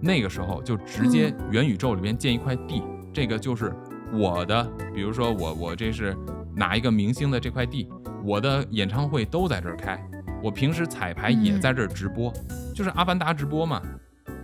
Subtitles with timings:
[0.00, 3.72] 那个时候就直接元宇宙里边建一块地，这个就是
[4.12, 6.16] 我的，比如说我我这是
[6.54, 7.88] 哪一个明星的这块地，
[8.24, 10.00] 我的演唱会都在这儿开，
[10.42, 12.32] 我平时彩排也在这儿直播，
[12.74, 13.82] 就是阿凡达直播嘛，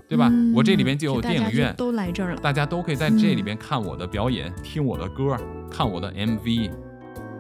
[0.08, 0.30] 对吧？
[0.54, 5.36] 我这里边就有电影院，都来这儿了，大家都可以在这里边看我的表演，听我的歌，
[5.70, 6.70] 看我的 MV。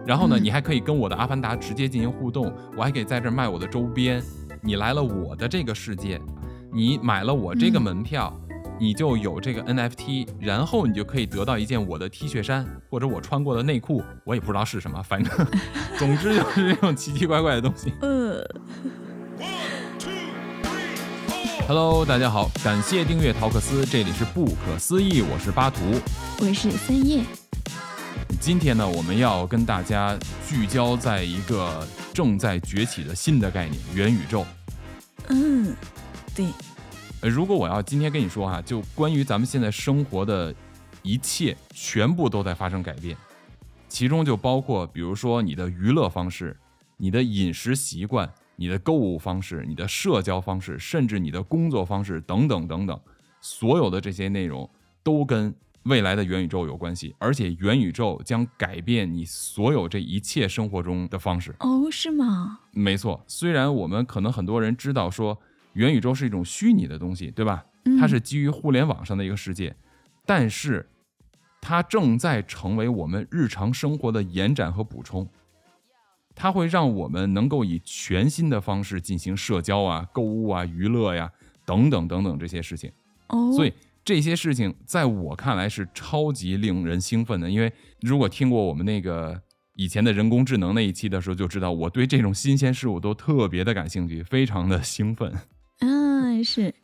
[0.06, 4.22] 然后呢，你还可以跟我的阿凡达直接进行互动，我还可以在这儿卖我的周边。
[4.60, 6.20] 你来了我的这个世界，
[6.76, 8.36] 你买了我这个门票，
[8.80, 15.32] 你就有这个 NFT，然后你就可以得到一件我的 T 恤衫或者我穿过的内裤，我也不知道是什么，反正
[15.96, 17.92] 总之就是这种奇奇怪怪的东西。
[18.00, 18.44] 呃。
[21.68, 25.80] Hello，大家好，感谢订阅陶克斯，这里是不可思议，我是巴图，
[26.40, 27.22] 我是三叶。
[28.40, 34.44] 今天呢，我们要跟大家聚焦在一个正在崛起的新的概念——元宇宙。
[35.28, 35.74] 嗯，
[36.34, 36.46] 对。
[37.20, 40.54] 呃，如果我要今天跟你说哈，就关于咱们现在生活的
[41.02, 43.16] 一切，全部都在发生改变，
[43.88, 46.56] 其中就包括，比如说你的娱乐方式、
[46.96, 53.00] 你的饮食习惯、你的购物方式、你的社交方式，甚至你的工作方式等等等等，
[53.40, 54.68] 所有的这些内容
[55.02, 55.54] 都跟。
[55.84, 61.54] 未来的元宇宙有关系，而且元宇宙将改变你所有这一切生活中的方式。
[61.58, 62.60] 哦，是吗？
[62.70, 63.22] 没错。
[63.26, 65.38] 虽然我们可能很多人知道说
[65.74, 67.64] 元宇宙是一种虚拟的东西，对吧？
[68.00, 69.76] 它是基于互联网上的一个世界，
[70.26, 70.88] 但是
[71.60, 75.28] 它正在成为我们日常生活的延展和补充。
[76.34, 81.30] 它会让我们能够以全新的方式进行社交啊、购物啊、娱乐呀
[81.64, 82.90] 等等等等这些事情。
[83.28, 83.72] 哦，所以。
[84.06, 89.40] 这些事情在我看来是超级令人兴奋的，因为如果听过我们那个
[89.76, 95.32] 以前的人工智能那一期的时候，就知道我对这种新鲜事物都特别的感兴趣，非常的兴奋。
[95.80, 96.74] 嗯，是，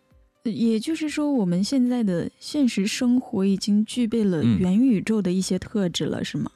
[0.45, 6.51] 也就是说，我们现在的现实生活已经具备了元宇宙的一些特质了，是吗？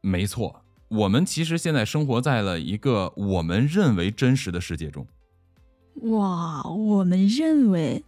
[0.00, 5.06] 没错，我们其实现在生活在了一个我们认为真实的世界中。
[6.02, 8.04] 哇，我们认为？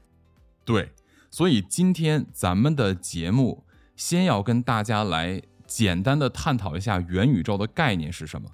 [0.64, 0.88] 对。
[1.32, 3.62] 所以今天咱们的节目
[3.94, 8.48] 先要跟大家来简单的探讨一下元宇宙的概念是什么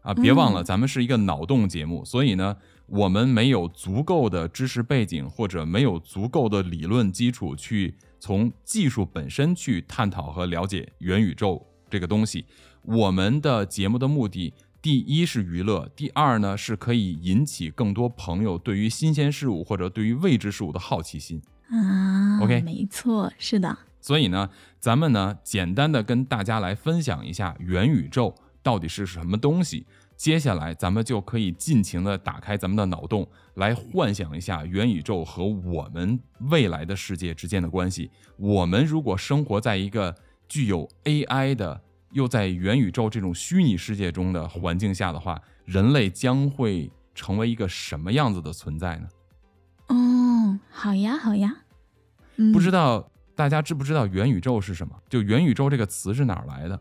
[0.00, 0.14] 啊！
[0.14, 12.44] 别忘了，咱们是一个脑洞节目，所以呢，我们没有足够的知识背景或者没有足够的理论基础去从技术本身去探讨和了解元宇宙这个东西。
[12.82, 21.42] 我们的节目的目的，第一是娱乐，第二呢是可以引起更多朋友对于新鲜事物或者对于未知事物的好奇心。
[21.68, 23.76] 啊，OK，没错，是的。
[24.00, 24.48] 所以呢，
[24.78, 28.32] 咱们呢，简单的跟大家来分享一下元宇宙
[28.62, 29.84] 到底是什么东西。
[30.16, 36.18] 接下来，咱们就可以尽情的打开咱们的脑洞，来幻想一下元宇宙和我们
[36.50, 38.10] 未来的世界之间的关系。
[38.36, 40.14] 我们如果生活在一个
[40.48, 41.80] 具有 AI 的，
[42.12, 49.08] 又在元宇宙这种虚拟世界中的环境下的话，人类将会成为一个什么样子的存在呢？
[49.88, 51.54] 哦，好呀，好呀。
[52.52, 54.94] 不知道大家知不知道元宇宙是什么？
[55.10, 56.80] 就元宇宙这个词是哪儿来的？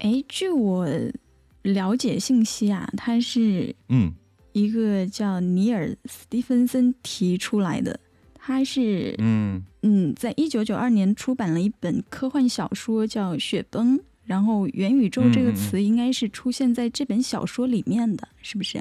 [0.00, 0.86] 哎，据我
[1.66, 4.12] 了解信息啊，它是嗯，
[4.52, 8.00] 一个叫尼尔·斯蒂芬森提出来的。
[8.34, 18.80] 他是嗯嗯，在一九九二年出版了一本科幻小说叫《雪崩》，然后元宇宙这个词应该是出现在这本小说里面的，是不是？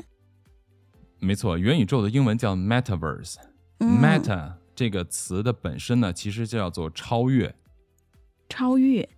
[1.20, 3.38] 没错，元宇宙的英文叫 metaverse。
[3.80, 7.56] meta 这个词的本身呢，其实叫做超越。
[8.48, 9.10] 超越。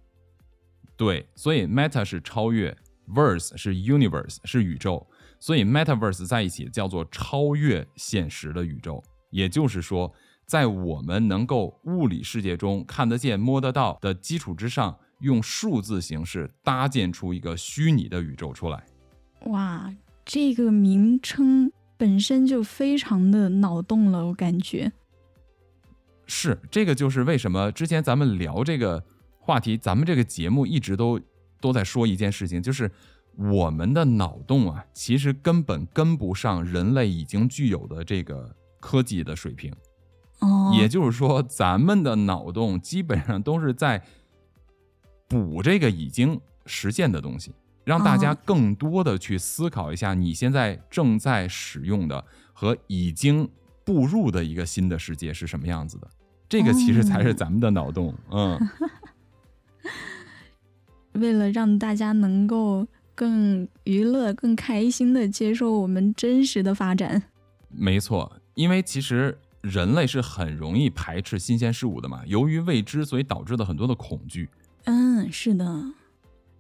[0.95, 2.75] 对，所以 meta 是超越
[3.07, 5.06] ，verse 是 universe 是宇宙，
[5.40, 9.03] 所以 metaverse 在一起叫做超越现实的宇宙。
[9.29, 10.13] 也就是说，
[10.45, 18.84] 在我们能够物理世界中看得见、摸得到的基础之上，用数字形式搭建出一个虚拟的宇宙出来。
[19.47, 19.94] 哇，
[20.25, 21.72] 这个名称。
[22.00, 24.91] 本身就非常的脑洞了，我感觉
[26.27, 29.03] 是这个，就是为什么之前咱们聊这个
[29.39, 31.19] 话题，咱们这个节目一直都
[31.59, 32.92] 都在说一件事情，就是
[33.36, 39.74] 我们的脑洞啊，其实根本跟不上人类已经具有的这个科技的水平。
[40.39, 44.04] 哦，也就是说，咱们的脑洞基本上都是在
[45.27, 47.54] 补这个已经实现的东西。
[47.83, 52.21] 让大家更多的去思考一下，你现在正在使用的
[52.51, 53.50] 和已经
[53.86, 56.10] 步入的一个新的世界是什么样子的？
[56.50, 58.13] 这个其实才是咱们的脑洞。
[58.30, 58.60] 嗯，
[61.17, 67.23] 为了让大家能够更娱乐、更开心的接受我们真实的发展。
[67.69, 74.49] 没错，因为其实人类是很容易排斥新鲜事物的嘛，由于未知，所以导致了很多的恐惧。
[74.85, 75.83] 嗯，是的，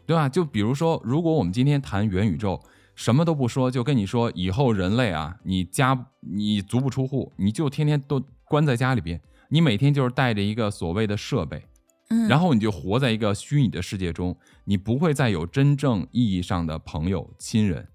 [0.05, 0.27] 对吧？
[0.27, 2.61] 就比如说，如果我们今天谈元宇宙，
[2.95, 11.63] 什么都不说，就跟你说以后人类啊，你家你足不出户，你就天天都关在家里边，你每天就是带着一个所谓的设备，
[12.09, 17.87] 嗯，然后你就活在一个虚拟的世界中，你不会再有真正意义上的朋友、亲人，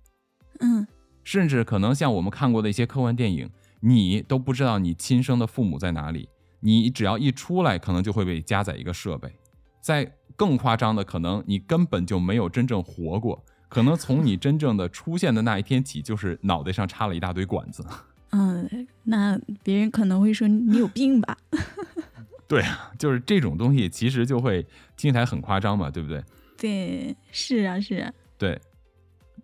[0.61, 0.87] 嗯
[1.25, 3.49] 甚至可能像我们看过的一些科幻电影，
[3.81, 6.29] 你都不知道你亲生的父母在哪里，
[6.61, 9.33] 你只要一出来，可能就会被加载一个设备。
[9.81, 17.87] 在更夸张的，可能你根本就没有真正活过，可能从你真正的出现的那一天起，就是脑袋上插了一大堆管子。
[18.31, 21.37] 嗯，那别人可能会说你有病吧？
[22.53, 24.63] 对啊， 就是这种东西，其实就会
[24.95, 26.23] 听起来很夸张嘛，对不对？
[26.59, 28.61] 对，是啊，是啊，对，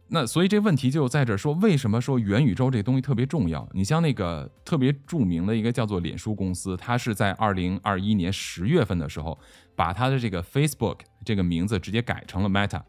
[0.08, 3.66] 那所以这问题就在这儿说，为什么说元宇宙这东西特别重要？
[3.72, 9.38] 你像那个特别著名的一个叫做脸书公司，它是在二零二一年十月份的时候，
[9.74, 12.82] 把它的这个 Facebook 这个名字直接改成了 Meta。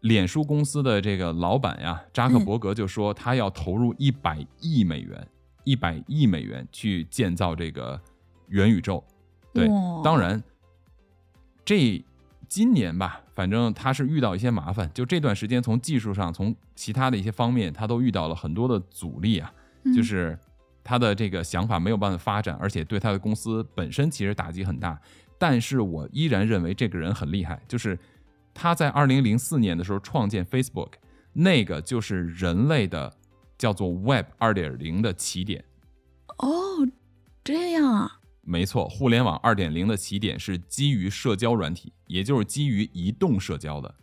[0.00, 5.28] 脸书公司的这个老板呀，扎克伯格就说他要投入一百亿美元，
[5.62, 8.00] 一百亿美元去建造这个
[8.48, 9.04] 元宇宙。
[9.52, 9.68] 对，
[10.02, 10.42] 当然，
[11.64, 12.02] 这
[12.48, 19.52] 今年吧，反正他是遇到一些麻烦，就这段时间从技术上，从其他的一些方面，他都遇到了很多的阻力啊，
[19.84, 20.38] 嗯就是
[20.82, 24.98] 他的这个想法没有办法发展，而且对他的公司本身其实打击很大。
[25.38, 27.98] 但是我依然认为这个人很厉害，就是
[28.52, 30.90] 他在二零零四年的时候创建 Facebook，
[31.32, 33.10] 那个就是人类的
[33.56, 35.64] 叫做 Web 二点零的起点。
[36.38, 36.86] 哦，
[37.42, 43.94] 这样啊，没错，互联网二点零的起点是基于社交软体，也就是基于移动社交的，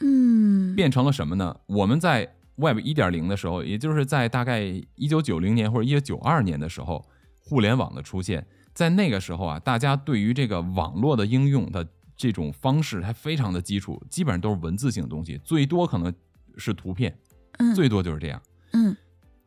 [0.00, 1.58] 嗯，变成了什么呢？
[1.66, 4.62] 我们在 Web 一点零的时候，也就是在大概
[4.94, 7.04] 一九九零年或者一九九二年的时候，
[7.42, 16.14] 互联网的出现，在那个时候啊，大家对于这个网络的应用的这种方式还非常的基础，基本上都是文字性的东西，最多可能
[16.56, 17.18] 是图片，
[17.58, 18.40] 嗯最多就是这样。
[18.72, 18.96] 嗯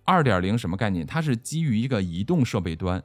[0.04, 1.06] 二点零什么概念？
[1.06, 3.04] 它是基于一个移动设备端，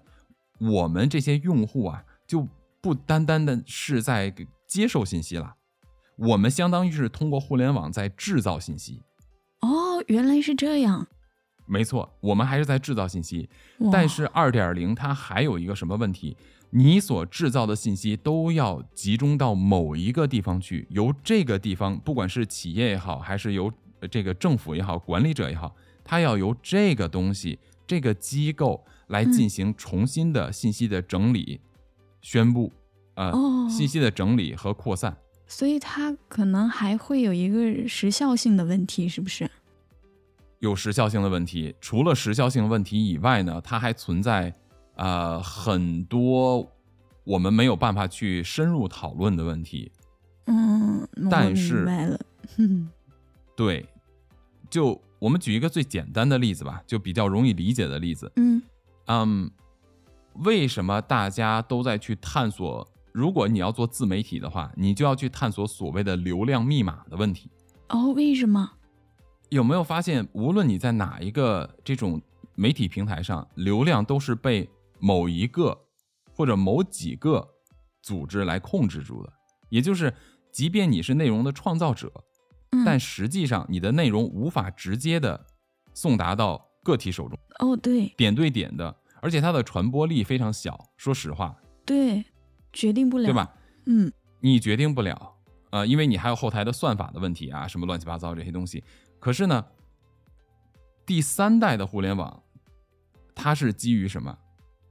[0.61, 2.47] 我们这些用户啊，就
[2.81, 4.35] 不单单的是在
[4.67, 5.55] 接受信息了，
[6.17, 9.03] 我们相当于是通过互联网在制造信息。
[9.61, 11.07] 哦，原来是这样，
[11.67, 13.49] 没错，我们还是在制造信息。
[13.91, 16.37] 但是二点零它还有一个什么问题？
[16.71, 31.61] 你所制造的信息都要集中到某一个地方去，由这个地方，不管是企业也好，还是由呃这个政府也好，管理者也好，它要由这个东西、这个机构来进行重新的信息的整理、
[32.21, 32.73] 宣布，
[33.15, 35.17] 呃，哦信息的整理和扩散。
[35.47, 39.51] 所以它可能还会有一个时效性的问题，是不是？
[40.61, 41.75] 有时效性的问题。
[41.81, 44.55] 除了时效性问题以外呢，它还存在
[44.97, 46.67] 呃很多
[47.25, 49.93] 我们没有办法去深入讨论的问题。
[50.47, 52.21] 嗯，我但是明白了，
[52.57, 52.89] 嗯
[53.55, 53.87] 对，
[54.71, 58.33] 就我们举一个最简单的例子吧，就比较容易理解的例子。
[58.37, 58.63] 嗯
[59.07, 59.51] 嗯，
[60.45, 62.87] 为什么大家都在去探索？
[63.13, 67.49] 如果你要做自媒体的话，你就要去探索所谓的流量密码的问题。
[67.91, 68.73] 哦，为什么？
[69.51, 72.21] 有没有发现，无论你在哪一个这种
[72.57, 74.69] 媒体平台上，流量都是被
[74.99, 75.79] 某一个
[76.35, 77.47] 或者某几个
[78.03, 79.33] 组织来控制住的。
[79.69, 80.13] 也就是，
[80.51, 82.11] 即便你是内容的创造者，
[82.73, 85.47] 嗯，但实际上你的内容无法直接的
[85.93, 90.79] 送达到个体手中，哦，对点对点的，而且它的传播力非常小。
[90.97, 92.25] 说实话，对，
[92.73, 93.51] 决定不了，对吧？？
[93.87, 95.35] 嗯你决定不了，
[95.71, 98.85] 呃，因为你还有后台的算法的问题啊，什么乱七八糟这些东西。
[99.19, 99.65] 可是呢，
[101.07, 102.43] 第三代的互联网，
[103.35, 104.39] 它是基于什么？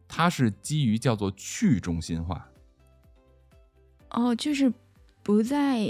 [0.07, 2.47] 它是基于叫做去中心化。
[4.09, 4.71] 哦，就是
[5.23, 5.87] 不再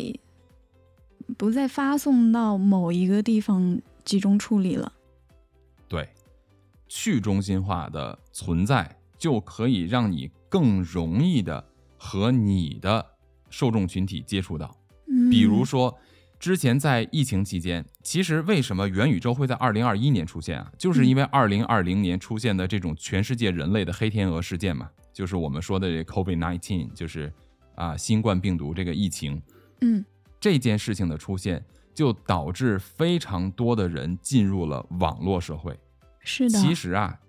[1.38, 4.92] 不再发送到某一个地方集中处理了。
[6.94, 11.64] 对，去中心化的存在就可以让你更容易的
[11.98, 13.06] 和你的
[13.50, 14.76] 受众群体接触到。
[15.08, 15.98] 嗯，比如说，
[16.40, 20.72] 之前在疫情期间，其实为什么元宇宙会在二零二一年出现啊？
[20.78, 27.32] 就是因为二零二零年出现的这种全世界人类的黑天鹅事件嘛，就是我们说的这 COVID nineteen，就是
[27.76, 29.42] 啊新冠病毒这个疫情
[29.82, 30.04] 嗯
[30.40, 35.78] 这件事情的出现，就导致非常多的人进入了网络社会。
[36.24, 37.20] 是的，其实啊，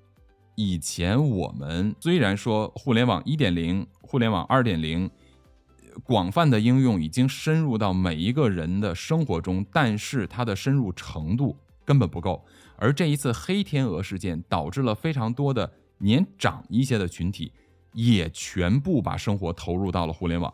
[0.54, 5.10] 以前我们虽然说互联网一点零、互联网二点零
[6.02, 12.44] 广泛的应用已经深入到每一个人的生活中，但是它的深入程度根本不够。
[12.76, 17.52] 而这一次黑天鹅事件导致了非常多的年长一些的群体
[17.92, 20.52] 也全部把生活投入到了互联网。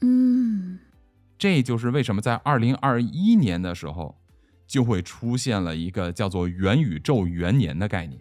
[0.00, 0.78] 嗯，
[1.36, 4.16] 这就是为什么在二零二一年的时候
[4.72, 8.18] 就会出现了一个叫做元宇宙元年的概念，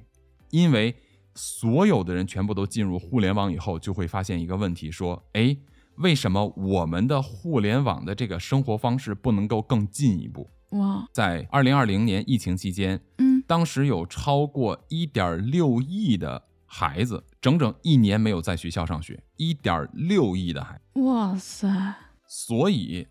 [0.49, 0.93] 因为
[1.33, 5.55] 所有的人全部都进入互联网以后，就会发现一个问题：说，哎，
[5.95, 10.49] 为什么我们的互联网的这个生活方式不能够更进一步？
[10.71, 21.95] 哇，在二零二零年疫情期间，嗯，当时有超过一点六亿的孩子，整整一年没有在学校上学，一点六亿的孩子，哇塞，
[22.27, 23.07] 所以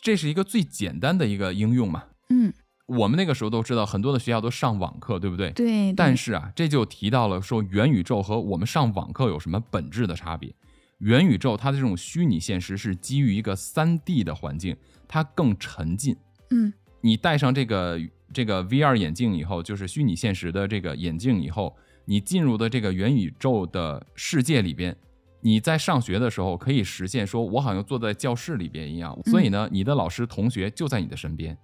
[0.00, 2.02] 这是一个最简单的一个应用嘛。
[2.28, 2.52] 嗯，
[2.86, 5.50] 我们那个时候都知道，很多的学校都上网课，对不对？
[5.50, 10.54] 对，但是啊，这就提到了说元宇宙和我们上网课有什么本质的差别。
[10.98, 16.16] 元宇宙它的这种虚拟现实是基于一个三 D 的环境，它更沉浸。
[16.50, 18.00] 嗯，你戴上这个
[18.32, 24.96] 这个 VR 眼镜以后，就是虚拟现实的这个眼镜以后，你进入的这个元宇宙的世界里边，
[25.42, 29.16] 你在上学的时候可以实现说，我好像坐在教室里边一样。
[29.26, 31.56] 所以呢，你的老师同学就在你的身边。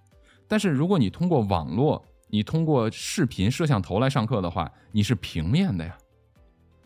[0.47, 5.97] 但是如果你通过网络，你通过视频摄像头来上课的话，你是平面的呀，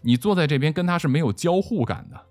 [0.02, 2.22] 你坐在这边跟他是没有交互感的。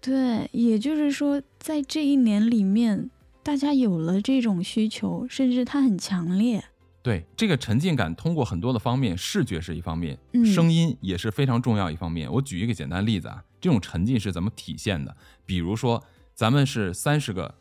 [0.00, 3.10] 对，也就是说，在这一年里面。
[3.42, 6.64] 大家有了这种需求，甚至它很强烈。
[7.00, 12.28] 对这个沉浸感，通过很多的方面，视觉是一方面，嗯声音也是非常重要一方面。
[12.32, 15.16] 我举一个简单例子啊，这种沉浸是怎么体现的？
[15.44, 16.02] 比如说，
[16.34, 17.54] 咱们是三十个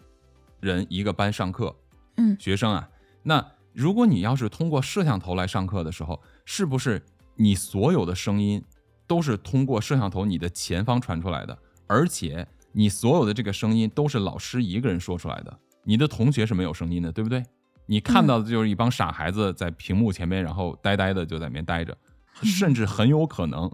[0.60, 1.76] 人一个班上课，
[2.18, 2.90] 嗯学生啊，
[3.24, 7.04] 那如果你要是通过摄像头来上课的时候，是不是
[7.36, 8.64] 你所有的声音
[9.06, 11.58] 都是通过摄像头你的前方传出来的？
[11.88, 15.60] 而且你所有的这个声音都是老师一个人说出来的。
[15.84, 17.44] 你的同学是没有声音的，对不对？
[17.86, 21.96] 你看到的就是一帮傻孩子在屏幕前面，然后呆呆的就在那边待着，
[22.42, 23.70] 甚至很有可能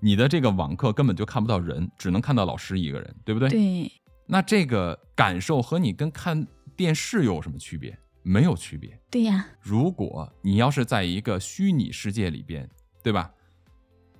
[0.00, 3.50] 你的这个网课根本就看不到人，只能看到老师一个人，对不对？
[3.50, 3.92] 对。
[4.26, 6.46] 那这个感受和你跟看
[6.80, 7.94] 电视又有什么区别？
[8.22, 8.98] 没有区别。
[9.10, 9.46] 对呀。
[9.60, 12.66] 如果你要是在一个虚拟世界里边，
[13.02, 13.30] 对吧？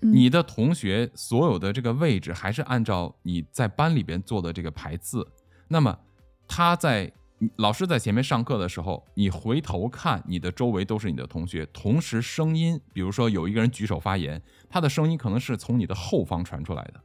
[0.02, 5.26] 嗯、你的同学所有的这个位置还是按照你在班里边做的这个排次，
[5.68, 5.98] 那么
[6.46, 7.10] 他在。
[7.56, 17.00] 老师在前面上课的时候，你回头看，你的周围都是你的同学，同时声音，比如说有一个人举手发言，他的声音可能是从你的后方传出来的，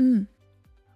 [0.00, 0.26] 嗯，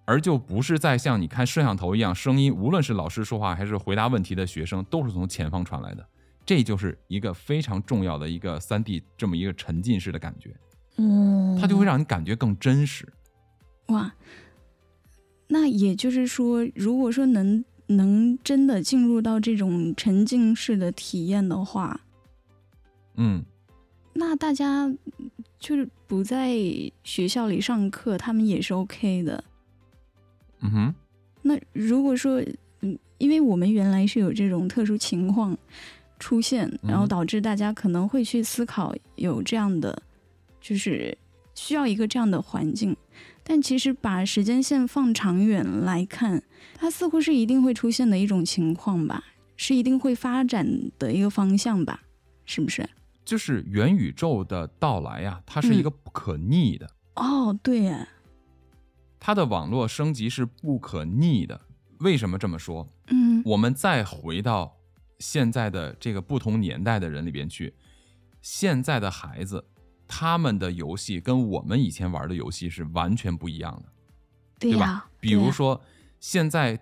[0.05, 6.07] 而就不是在像你看摄像头一样，声音无论是老师说话还是回答问题的学生，都是从前方传来的，
[6.45, 10.55] 这就是一个非常重要的一个三 D 这么一个沉浸式的感觉，
[10.97, 13.07] 嗯，它就会让你感觉更真实。
[13.89, 14.13] 哇，
[15.49, 17.65] 那也就是说，如果说能。
[17.93, 22.01] 能真的进入到这种沉浸式的体验的话，
[23.17, 23.43] 嗯，
[24.13, 24.89] 那大家
[25.59, 26.55] 就是不在
[27.03, 29.43] 学校里上课，他们也是 OK 的。
[30.61, 30.95] 嗯哼。
[31.43, 32.43] 那如果说，
[32.81, 35.57] 嗯，因为我们原来是有这种特殊情况
[36.19, 40.03] 出现，然后导致大家可能会去思考有这样的，
[40.61, 41.17] 就是
[41.55, 42.97] 需要一个这样的环境。
[43.43, 46.43] 但其实把时间线放长远来看，
[46.75, 49.25] 它似乎是一定会出现的一种情况吧，
[49.57, 50.67] 是一定会发展
[50.99, 52.03] 的一个方向吧，
[52.45, 52.89] 是不是？
[53.25, 56.89] 就是元宇宙的到来呀，它是一个不可逆的。
[57.17, 58.07] 哦，对呀，
[59.21, 61.61] 它的网络升级是不可逆的。
[62.01, 62.89] 为什么这么说？
[63.09, 64.77] 嗯，我们再回到
[65.21, 67.73] 现在的这个不同年代的人里边去，
[68.43, 69.65] 现在的孩子。
[70.13, 73.93] 他们的游戏跟我们以前玩的游戏是完全不一样的，
[74.59, 75.09] 对吧？
[75.21, 75.81] 比如说，
[76.19, 76.77] 现在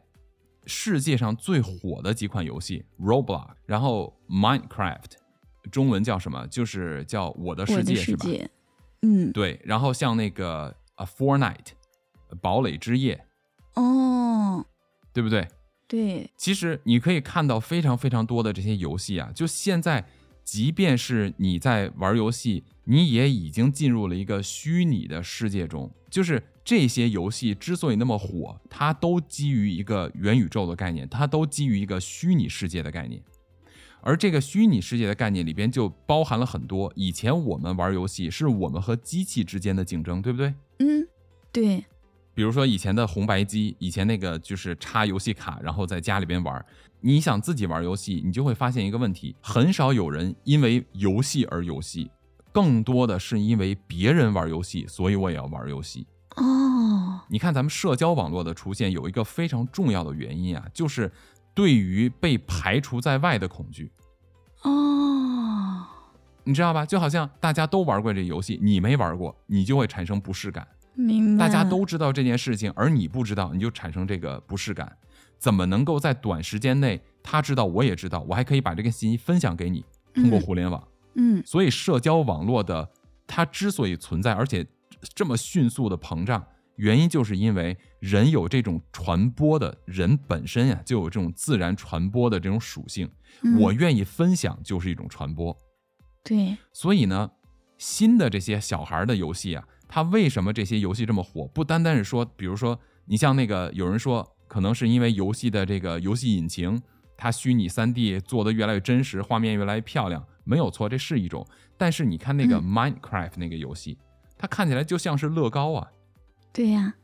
[0.64, 5.10] 世界上最火的几款游戏，Roblox，然后 Minecraft，
[5.70, 6.46] 中文叫什么？
[6.46, 8.24] 就是叫我的世界，是吧？
[9.02, 9.60] 嗯，对。
[9.62, 11.72] 然后像那个啊，Fortnite，
[12.40, 13.24] 堡垒之夜，
[13.74, 14.64] 哦，
[15.12, 15.48] 对不对？
[15.86, 16.30] 对。
[16.36, 20.06] 其实你可以看到非常非常多的这些游戏啊，就现在，
[20.44, 22.64] 即便是你在玩游戏。
[22.90, 33.22] 你也已经进入了一个虚拟的世界中，就是这些游戏之所以那么火，它都基于一个元宇宙的概念，它都基于一个虚拟世界的概念。
[34.00, 40.54] 而这个虚拟世界的概念里边就包含了很多以前我们玩游戏是我们和机器之间的竞争，对不对？
[40.78, 41.06] 嗯，
[41.52, 41.84] 对。
[42.38, 46.64] 比如说以前的红白机，以前那个就是插游戏卡，然后在家里边玩。
[47.00, 52.08] 你想自己玩游戏，你就会发现一个问题：很少有人因为游戏而游戏。
[52.52, 56.06] 更多的是因为别人玩游戏，所以我也要玩游戏。
[56.36, 61.10] 哦，你看咱们社交网络的出现有一个非常重要的原因啊，就是
[61.52, 63.90] 对于被排除在外的恐惧。
[64.62, 65.84] 哦，
[66.44, 66.86] 你知道吧？
[66.86, 70.64] 就好像大家都玩过这游戏，你没玩过，你就会产生不适感。
[70.98, 71.46] 明白。
[71.46, 74.96] 大家都知道这件事情，而你不知道，你就产生这个不适感。
[75.38, 79.84] 怎么能够在短时间内，他知道，我也知道，我还可以把这个信息分享给你？
[80.14, 82.90] 通过互联网，嗯，所以社交网络的
[83.24, 84.66] 它之所以存在，而且
[85.14, 93.08] 这么迅速的膨胀，原因就是因为人有这种传播的，人本身呀就有这种自然传播的这种属性。
[93.60, 95.56] 我愿意分享就是一种传播。
[96.24, 97.30] 对，所以呢，
[97.76, 101.48] 新的这些小孩的游戏啊，它为什么这些游戏这么火？
[101.48, 104.34] 不单单是说，比如说你像那个有人说。
[104.48, 106.80] 可能是因为游戏的这个游戏引擎，
[107.18, 111.46] 它虚拟三 D 做的越来越真实，画面越来越漂亮，没有错，这是一种。
[111.76, 113.98] 但是你看那个 Minecraft 那个游戏，
[114.38, 115.90] 它看起来就像是乐高啊。
[116.50, 116.94] 对呀，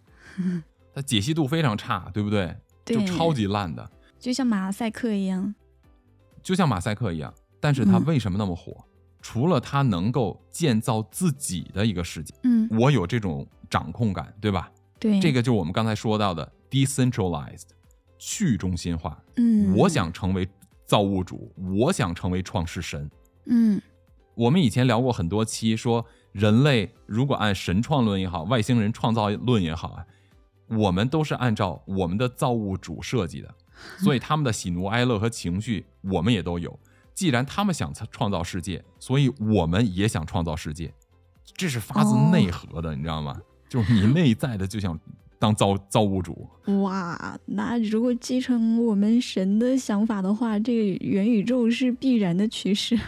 [0.94, 2.56] 它解析度非常差，对不对？
[2.86, 5.54] 就超级烂的，就像马赛克一样。
[6.42, 8.82] 就像马赛克一样，但是它为什么那么火？
[9.24, 14.70] 除了他能够建造自己的一个世界，嗯，我有这种掌控感，对吧？
[15.00, 16.52] 对，这个就是我们刚才说到的。
[16.70, 17.68] decentralized，
[18.18, 19.18] 去中心化。
[19.36, 20.46] 嗯，我想成为
[20.84, 23.10] 造物主，我想成为创世神。
[23.46, 23.80] 嗯，
[24.34, 30.04] 我们以前聊过很多期，说人类如果按神创论也好，外星人创造论也好啊，
[30.68, 33.54] 我们都是按照我们的造物主设计的，
[34.00, 36.78] 所以他们的喜怒哀乐和情绪我们也都有。
[37.14, 40.92] 既然他们想创造世界，所以我们也想创造世界，
[41.56, 43.40] 这是发自内核的，你知道吗？
[43.68, 44.98] 就是你内在的就想。
[45.36, 46.48] 当造造物主
[46.84, 52.98] 哇，那如果继承我们神的想法的话，这个元宇宙是必然的趋势。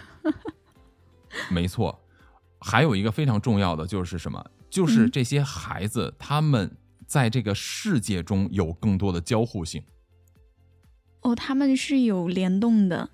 [1.48, 1.98] 没错，
[2.60, 4.44] 还有一个非常重要的就是什么？
[4.68, 9.82] 就是这些孩子他们在这个世界中有更多的交互性。
[11.22, 13.08] 哦，他们是有联动的。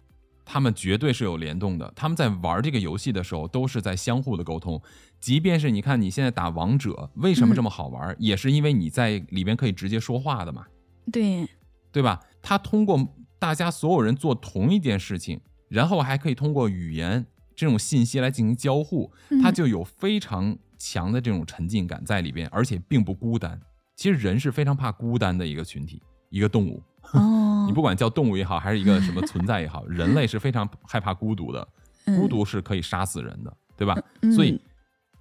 [0.45, 1.93] 他们绝对是有联动的。
[1.95, 4.81] 他们在玩这个游戏的时候，都是在相互的沟通。
[5.21, 8.15] 即便是你看你现在打王者，为什么这么好玩？
[8.19, 10.67] 也是因为你在里边可以直接说话的嘛。
[11.13, 11.49] 对，
[11.93, 12.21] 对吧？
[12.41, 19.13] 他通过大家所有人做同一件事情，然后还可以通过语言这种信息来进行交互，
[19.43, 23.61] 他就有非常强的这种沉浸感在里边，而且并不孤单。
[23.95, 26.83] 其实人是非常怕孤单的一个群体，一个动物。
[27.15, 31.67] 哦，你不管叫动物也好，还是一个什么 存在也好，人类是非常害怕孤独的，
[32.05, 33.97] 孤独是可以杀死人的，对吧？
[34.35, 34.61] 所以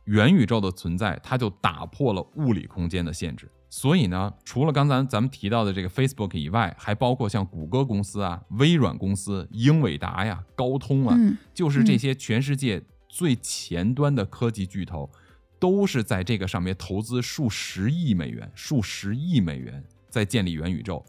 [0.06, 3.50] 元宇宙的存在，它就打破了物理空间的限制。
[3.70, 11.18] 所以呢，除了刚才咱们提到的这个 Facebook 以外，还包括像谷歌公司啊、微软公司、英伟达呀、高通啊，
[11.54, 15.10] 就是这些全世界最前端的科技巨头，
[15.58, 21.06] 都是在这个上面投资数十亿美元、数十亿美元在建立元宇宙。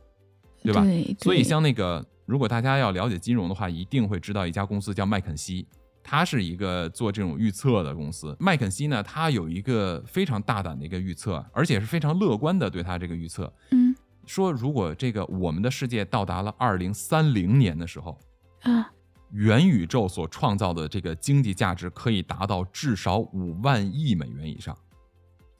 [0.63, 0.85] 对吧？
[1.19, 5.67] 所以像那个，如果大家要了解金融的话，一定会知道一家公司叫麦肯锡，
[6.03, 8.37] 它是一个做这种预测的公司。
[8.39, 13.53] 麦肯锡呢，它有一个非常大胆的一个预测，而且是非常乐观的对它这个预测。
[13.71, 13.95] 嗯，
[14.27, 18.19] 说如果这个我们的世界到达了二零三零年的时候，
[18.63, 18.91] 啊，
[19.33, 24.77] 元宇宙所创造的这个经济价值可以达到至少五万亿美元以上。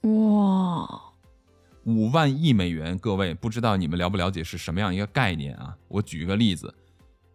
[0.03, 1.12] 哇！
[1.85, 5.77] 五万亿美元，各位不知道你们了不了解是什么样一个概念啊？
[5.89, 6.73] 我举一个例子，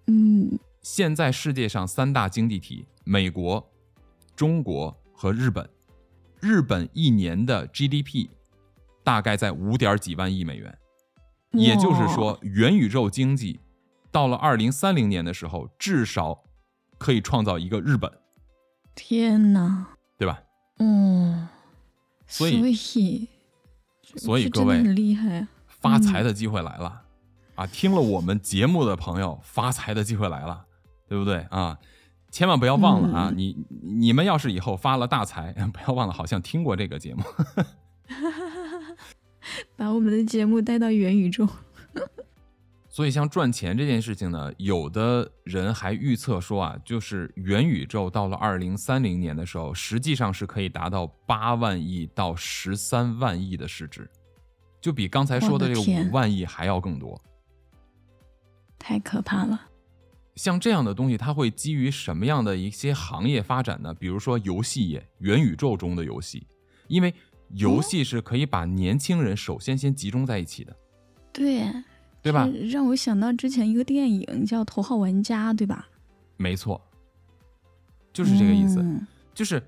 [0.05, 3.69] 嗯，现在世界上三大经济体，美国、
[4.35, 5.69] 中国和日本，
[6.39, 8.29] 日本一年的 GDP
[9.03, 10.77] 大概在五点几万亿美元，
[11.51, 13.59] 也就是说，元宇宙经济
[14.11, 16.43] 到了二零三零年的时候，至少
[16.97, 18.09] 可以创造一个日本。
[18.95, 20.41] 天哪，对吧？
[20.79, 21.49] 嗯，
[22.25, 23.27] 所以。
[24.17, 27.01] 所以各位，很厉害，发财的机会来了
[27.55, 27.65] 啊！
[27.67, 30.65] 听了我们节目的朋友，发财的机会来了，
[31.07, 31.77] 对不对啊？
[32.31, 33.31] 千万不要忘了啊！
[33.35, 37.23] 你你们要是以后发了大财， 不要忘了，好像听过这个节目，
[39.77, 41.47] 把我们的节目带到元宇宙。
[42.97, 54.09] 所以，像赚钱这件事情呢，有的人还预测说啊，就是元宇宙到了二零三零年的时候，实际上是可以达到八万亿到十三万亿的市值，
[54.81, 57.21] 就比刚才说的这个五万亿还要更多。
[58.79, 59.61] 太可怕了！
[60.35, 63.93] 像这样的东西，它会基于什么样的一些行业发展呢？
[63.93, 66.47] 比如说游戏业，元宇宙中的游戏，
[66.87, 67.13] 因为
[67.49, 70.75] 游戏是可以把年轻人首先先集中在一起的。
[71.31, 71.61] 对。
[72.27, 72.45] 对吧？
[72.69, 75.87] 让我想到之前一个电影叫《头号玩家》，对吧？
[76.35, 76.81] 没错，
[78.11, 78.83] 就是这个意思。
[79.33, 79.61] 就是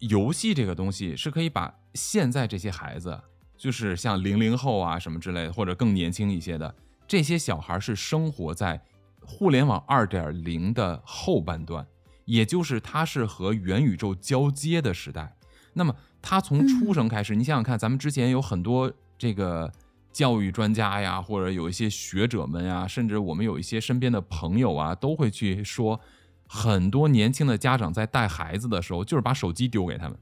[0.00, 3.18] 游戏这个东西是可以把现在这些孩子，
[3.56, 6.74] 就是像零零后啊什么之类的，或者更年轻一些的
[7.08, 8.80] 这些小孩，是生活在
[9.22, 11.86] 互联网二点零的后半段，
[12.26, 15.34] 也就是它是和元宇宙交接的时代。
[15.72, 19.72] 那么他从出生开始，你想想看，咱们之前有很多这个
[20.14, 26.00] 教育专家呀，或者有一些学者们呀，甚至我们有一些身边的朋友啊，都会去说，
[26.48, 30.16] 很多年轻的家长在带孩子的时候，就是把手机丢给他们，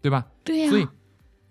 [0.00, 0.26] 对吧？
[0.42, 0.70] 对呀。
[0.70, 0.88] 所以，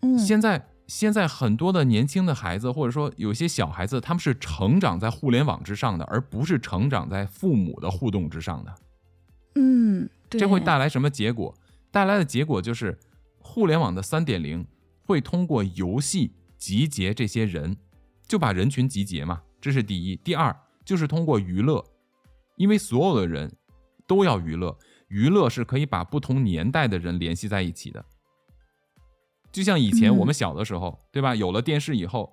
[0.01, 0.67] 嗯，现在。
[0.87, 8.75] 现在很多的年轻的孩子，或者说有些小孩子，他们是成长在互联网之上的，而不是成长在父母的互动之上的。
[9.55, 11.55] 嗯，这会带来什么结果？
[11.91, 12.99] 带来的结果就是，
[13.39, 14.67] 互联网的三点零
[15.05, 17.75] 会通过游戏集结这些人，
[18.27, 20.15] 就把人群集结嘛，这是第一。
[20.17, 21.83] 第二就是通过娱乐，
[22.55, 23.51] 因为所有的人
[24.05, 28.05] 都要娱乐，娱乐是可以把不同年代的人联系在一起的。
[29.51, 31.33] 就像以前我们小的时候，对吧？
[31.33, 32.31] 有了电视以后，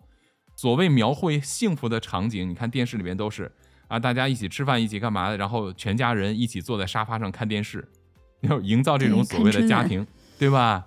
[0.55, 3.51] 所谓描绘幸福的场景，你看电视里面都是
[3.89, 7.89] 啊，大家一起吃饭，一起干嘛的，然后全家人一起坐在沙发上看电视，
[8.43, 10.07] 要营造这种所谓的家庭，
[10.39, 10.87] 对吧？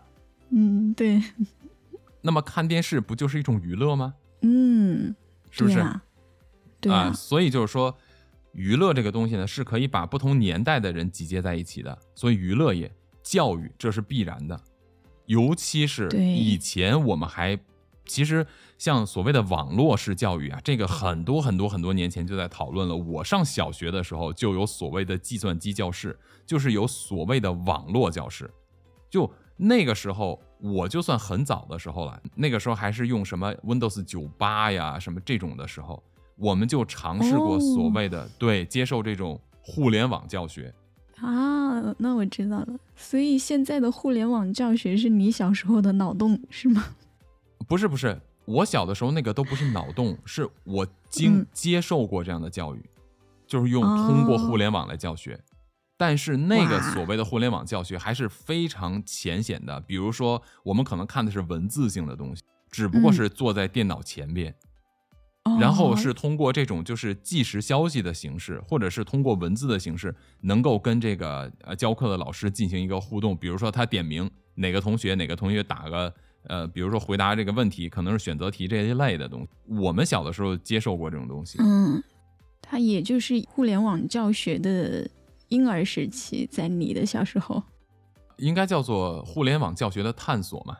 [0.52, 1.20] 嗯，对。
[2.22, 4.14] 那么看电视不就是一种娱乐吗？
[4.42, 5.16] 嗯，
[5.50, 5.84] 是不是？
[6.80, 7.12] 对啊。
[7.14, 7.96] 所以就是说，
[8.54, 11.98] 娱乐这个东西呢，是可以把不同年代的人集结在一起的。
[12.16, 12.92] 所以娱乐业、
[13.24, 14.60] 教育这是必然的。
[15.26, 17.58] 尤其是以前我们还，
[18.06, 18.46] 其实
[18.78, 22.96] 像所谓的网络式教育啊，这个很多很多很多年前就在讨论了。
[22.96, 28.52] 我上小学的时候就有所谓的计算机教室，就是有所谓的网络教室。
[29.10, 36.02] 就那个时候，我就算很早的时候了，那个时候还是用什么 Windows 九八呀什么这种的时候，
[36.38, 40.74] 我们就尝试过所谓的对接受这种互联网教学。
[41.20, 42.68] 啊，那我知道了。
[42.96, 46.84] 所以现在的互联网教学是你小时候的脑洞是吗？
[47.68, 52.84] 不是不是，我小的时候那个都不是脑洞，是我经接受过这样的教育，
[53.48, 55.40] 就是用通过互联网来教学。
[56.02, 64.52] 但是那个所谓的互联网教学还是非常浅显的，比如说我们可能看的是文字性的东西，只不过是坐在电脑前边。
[65.60, 73.38] 然后是通过这种就是即时消息的形式，或者是通过文字的形式，能够跟这个呃教课的老师进行一个互动。
[73.38, 76.12] 比如说他点名哪个同学，哪个同学打个
[76.48, 79.50] 呃，比如说回答这个问题，可能是选择题这一类的东西。
[79.68, 81.60] 我们小的时候接受过这种东西。
[81.60, 82.04] 嗯，
[82.60, 85.08] 它也就是互联网教学的
[85.52, 87.64] 婴儿时期，在你的小时候，
[88.38, 90.78] 应该叫做互联网教学的探索嘛。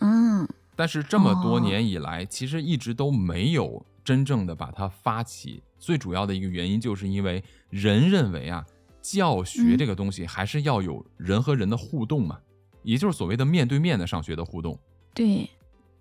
[0.00, 3.86] 嗯，但是这么多年以来，其实一直都没有。
[4.04, 8.62] 真正的把它发起，最主要的一个原因，就是因为人认为啊，
[9.00, 12.38] 教学这个东西还是要有人和人的互动嘛，
[12.82, 14.78] 也就是所谓的面对面的上学的互动。
[15.14, 15.48] 对。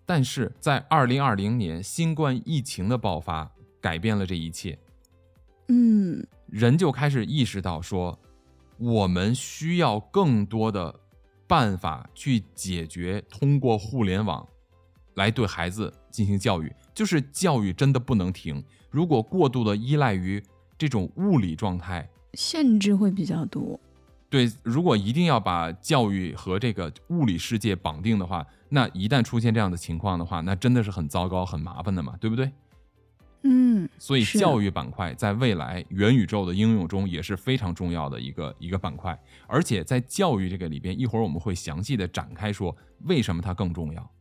[0.06, 4.78] 但是在二零二零年，新冠疫情的爆发改变了这一切。
[5.70, 6.22] 嗯。
[6.54, 8.20] 人就开始意识到说，
[8.78, 10.94] 我们需要更多的
[11.48, 14.48] 办法去解决通过互联网
[15.16, 16.72] 来对孩子进行教育。
[16.94, 20.40] 就是教育真的不能停，如果过度的依赖于
[20.78, 23.80] 这种物理状态，限制会比较多。
[24.30, 32.52] 对，如果一定要把教育和这个物理世界绑定的话，那一旦出现这样的情况的话，那真的是很糟糕、很麻烦的嘛，对不对？
[33.44, 33.88] 嗯。
[33.98, 42.76] 所以教育板块在未来元宇宙的应用中也是非常重要的一个一个板块，而且在教育这个里边，一会儿我们会详细的展开说
[43.06, 44.12] 为什么它更重要。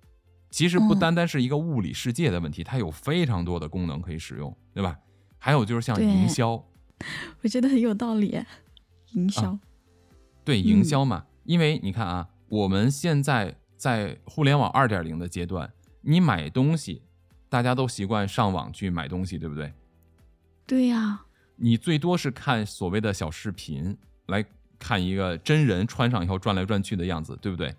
[0.50, 4.98] 其实不单单是一个物理世界的问题，它有非常多的功能可以使用，对吧？
[5.38, 6.62] 还有就是像营销，
[7.40, 8.38] 我觉得很有道理。
[9.12, 9.58] 营销，
[10.44, 17.02] 对营销嘛，因为你看啊，我们现在在互联网二点零的阶段，你买东西，
[17.52, 19.70] 大家都习惯上网去买东西，对不对？
[20.66, 21.22] 对呀。
[21.56, 23.94] 你最多是看所谓的小视频，
[24.28, 24.42] 来
[24.78, 27.76] 看一个真人穿上以后转来转去的样子，对不对？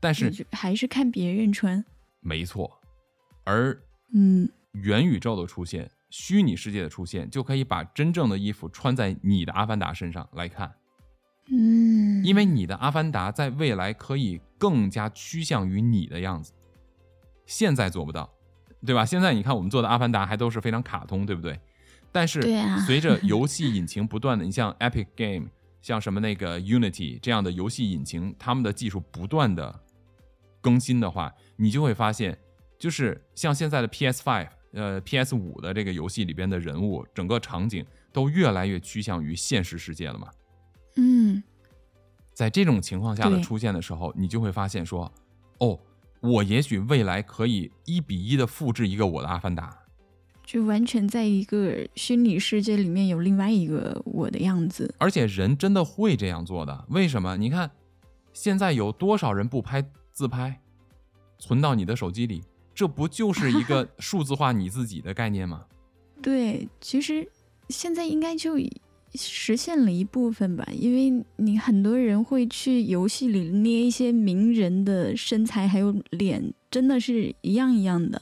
[0.00, 1.84] 但是还是看别人穿。
[2.20, 2.80] 没错，
[3.44, 3.78] 而
[4.14, 10.74] 嗯，元宇宙的出现，虚拟世界的出现，就可以把真正的衣服穿在你的阿凡达身上来看，
[11.50, 16.54] 嗯，因为你的阿凡达在未来可以更加趋向于你的样子，
[17.44, 18.32] 现在做不到，
[18.84, 19.04] 对吧？
[19.04, 21.58] 现在你看我们做的阿凡达还都是非常卡通，对不对？
[22.10, 22.42] 但是
[22.86, 25.48] 随着 游戏引擎不断的，你像 Epic Game，
[25.80, 29.80] 像什么那个 Unity 这样的游戏引擎，他们的技术不断的。
[30.60, 32.38] 更新的话，你就会发现，
[32.78, 40.28] 就是像现在的 PS Five，呃，PS 五的这个游戏里边的人物，整个场景都越来越趋向于现实世界了嘛。
[40.96, 41.42] 嗯，
[42.32, 45.10] 在这种情况下的出现的时候，你就会发现说，
[45.58, 45.80] 哦，
[46.22, 49.76] 我也许未来可以一比一的复制一个我的阿凡达，
[50.44, 54.94] 就完全在一个虚拟世界里面有另外一个我的样子。
[54.98, 57.36] 而且人真的会这样做的，为什么？
[57.36, 57.68] 你看，
[58.32, 60.60] 现在有多少人不拍自拍，
[61.40, 62.42] 存到你的手机里？
[62.72, 65.64] 这不就是一个 数字化你自己的概念吗？
[66.22, 67.28] 对，其实
[67.68, 68.56] 现在应该就
[69.14, 78.20] 实现了一部分吧，因为你很多人会去游戏里捏一些名人的身材还有脸，真的是一样一样的。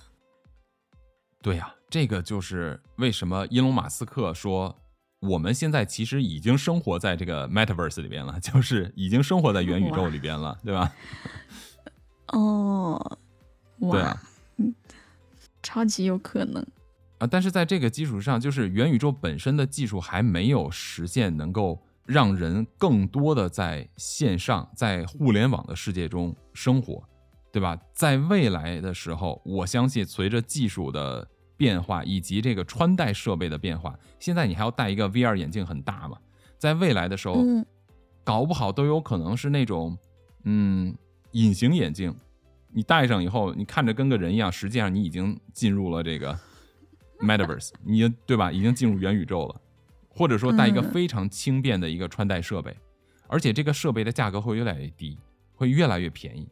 [1.43, 4.77] 对呀，这个就是为什么伊隆马斯克说，
[5.21, 10.93] 我们现在其实已经生活在这个 Metaverse 里边了， 就是已经生活在元宇宙里边了，对吧？
[12.29, 13.19] 哦，
[13.79, 14.21] 对啊，
[15.63, 16.65] 超级有可能
[17.21, 17.27] 啊！
[17.31, 27.05] 但是在这个基础上，就是元宇宙本身的技术还没有实现能够让人更多的在线上，在互联网的世界中生活。
[27.53, 27.77] 对吧？
[27.93, 36.17] 在未来的时候，我相信随着技术的变化以及这个穿戴设备的变化，现在你还要戴一个 VR 眼镜很大嘛？
[36.59, 37.43] 在未来的时候，
[38.23, 39.99] 搞不好都有可能是那种
[40.45, 40.95] 嗯
[41.33, 42.15] 隐形眼镜，
[42.73, 46.39] 你戴上以后，你看着跟个人一样，实际上你已经进入了这个
[47.21, 48.51] Metaverse， 你对吧？
[48.51, 49.61] 已经进入元宇宙了，
[50.09, 52.77] 或者说带一个非常轻便的一个穿戴设备，
[53.27, 55.19] 而且这个设备的价格会越来越低，
[55.55, 56.49] 会越来越便宜。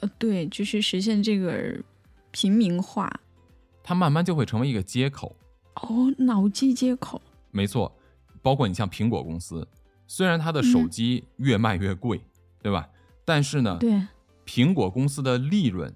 [0.00, 1.76] 呃，对，就是实现这个
[2.30, 3.10] 平民化，
[3.82, 5.34] 它慢慢就会成为一个接口。
[5.74, 7.92] 哦，脑机接口，没错。
[8.40, 9.66] 包括你像苹果公司，
[10.06, 12.20] 虽然它的手机越卖越贵，
[12.62, 12.88] 对吧？
[13.24, 14.00] 但是呢，对，
[14.46, 15.92] 苹果公司的利润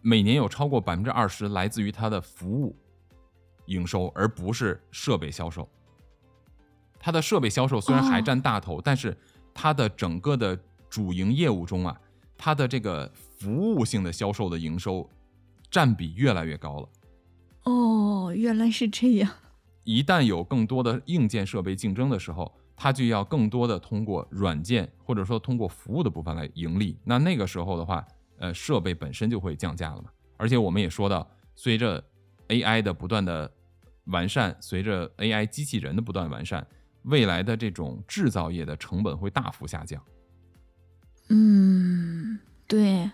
[0.00, 2.74] 每年有超过百分之二十来自于它的服务
[3.66, 5.68] 营收，而不是设备销售。
[6.98, 9.16] 它的设备销售虽然还占大头，但是
[9.54, 10.58] 它的整个的
[10.88, 12.00] 主营业务中啊。
[12.36, 15.08] 它的这个服务性的销售的营收
[15.70, 16.88] 占比越来越高了。
[17.64, 19.28] 哦，原来是这样。
[19.82, 26.96] 一旦有更多的硬件设备竞争的时候，它就要更多的通过软件或者说通过服务的部分来盈利。
[27.04, 28.06] 那那个时候的话，
[28.38, 30.10] 呃，设备本身就会降价了嘛。
[30.36, 32.02] 而且我们也说到，随着
[32.48, 33.50] AI 的不断的
[34.06, 36.66] 完善，随着 AI 机器人的不断完善，
[37.02, 40.02] 未来的这种制造业的成本会大幅下降。
[41.28, 43.10] 嗯，对。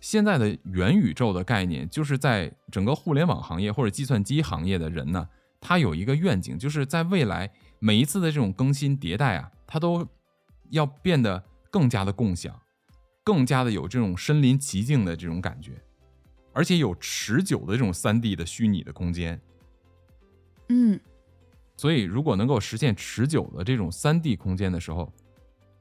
[0.00, 5.28] 现在的元宇宙的概念，就是在整个互联网行业或者计算机行业的人呢，
[5.60, 10.08] 他有一个愿景，就是在未来每一次的这种更新迭代啊，它都
[10.70, 12.58] 要变得更加的共享，
[13.22, 15.72] 更加的有这种身临其境的这种感觉，
[16.52, 19.40] 而且有持久的这种三 D 的虚拟的空间。
[20.68, 20.98] 嗯，
[21.76, 25.12] 所以如果能够实现持久的这种三 D 空间的时候，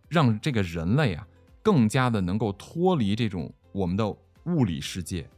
[0.07, 1.27] 让这个人类啊。
[1.61, 4.09] 更加的能够脱离这种我们的
[4.45, 5.29] 物理世界，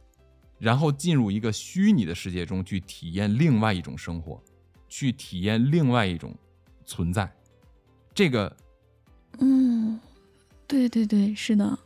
[0.58, 4.40] 然后进入一个虚拟的世界中去体验另外一种生活，
[4.88, 6.32] 去体验另外一种
[6.86, 7.30] 存在。
[8.14, 8.56] 这个，
[9.40, 10.00] 嗯，
[10.66, 11.76] 对对对，是的。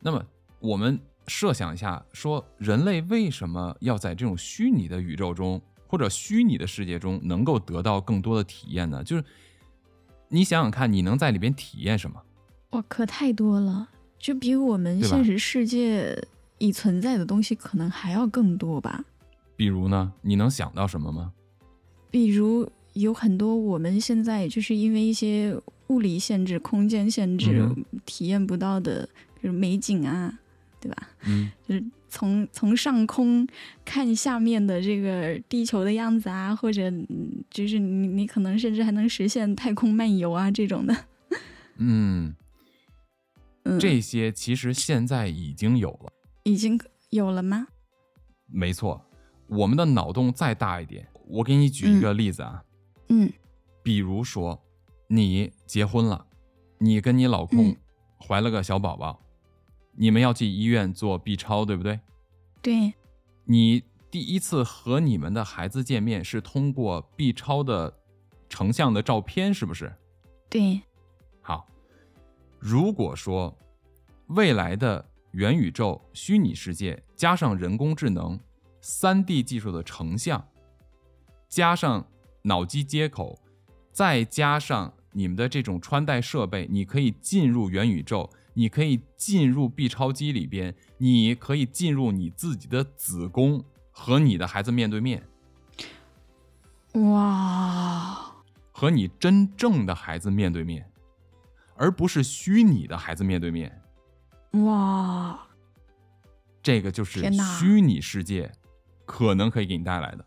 [0.00, 0.24] 那么
[0.58, 9.04] 我们设想一下，说人类为什么要在这种虚拟的宇宙中或者虚拟的世界中能够得到更多的体验呢？
[9.04, 9.24] 就是
[10.28, 12.22] 你想想看，你能在里边体验什么？
[12.70, 16.16] 哇，可太多了，就比我们现实世界
[16.58, 19.04] 已存在的东西可能还要更多吧。
[19.56, 20.12] 比如呢？
[20.22, 21.32] 你能想到什么吗？
[22.10, 25.56] 比如有很多我们现在就是因为一些
[25.88, 27.68] 物理限制、空间限制
[28.06, 29.08] 体验不到的，
[29.42, 30.38] 就是美景啊，
[30.80, 31.08] 对吧？
[31.26, 33.46] 嗯，就是从从上空
[33.84, 36.92] 看下面的这个地球的样子啊，或者
[37.50, 40.96] 就是你你可能甚至还能实现太空漫游啊这种的。
[41.78, 42.34] 嗯。
[43.78, 46.10] 这些其实现在已经有了，
[46.44, 47.68] 已经有了吗？
[48.46, 49.04] 没错，
[49.48, 52.64] 我们的脑洞再大一点，我给你举一个例子啊，
[53.10, 53.30] 嗯，
[53.82, 54.60] 比如说
[55.08, 56.26] 你结婚了，
[56.78, 57.76] 你跟你老公
[58.18, 59.22] 怀了个小宝宝，
[60.00, 62.00] 你们要去医院做 B 超，对不对？
[62.62, 62.94] 对。
[63.44, 67.92] 你第一次和你们的孩子见面是通过 B 超的
[68.48, 69.94] 成像的照片，是不是？
[70.48, 70.80] 对。
[71.42, 71.68] 好。
[72.58, 73.54] 如果说
[74.28, 78.40] 未来的元宇宙虚拟世界加上人工智能、
[78.80, 80.42] 三 D 技术的成像，
[81.46, 82.06] 加上
[82.40, 83.38] 脑机接口，
[83.92, 95.22] 再加上你们的这种穿戴设备，你可以进入元宇宙，你可以进入 B 超机里边，你可以进入你自己的子宫和你的孩子面对面。
[96.94, 98.34] 哇！
[98.72, 100.86] 和你真正的孩子面对面。
[101.76, 103.80] 而不是虚拟的孩子面对面，
[104.66, 105.48] 哇，
[106.62, 108.52] 这个就是虚拟世界
[109.06, 110.26] 可能可以给你带来的，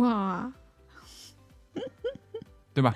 [0.00, 0.52] 哇，
[2.74, 2.94] 对吧？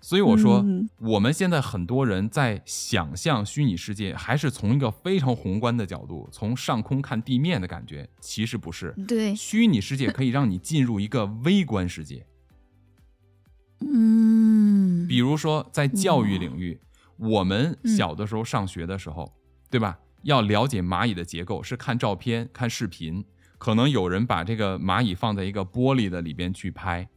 [0.00, 8.94] 所以我说，嗯我们现在很多人在想象虚拟世界，还是从一个非常宏观的角度，从上空看地面的感觉，其实不是。
[9.08, 12.24] 对，虚拟世界可以让你进入一个微观世界，
[13.80, 16.78] 嗯，比如说在教育领域，
[17.16, 19.34] 我们小的时候上学的时候，
[19.68, 19.98] 对吧？
[20.22, 23.24] 要了解蚂蚁的结构，是看照片、看视频，
[23.58, 27.08] 可能有人把这个蚂蚁放在一个玻璃的里边去拍，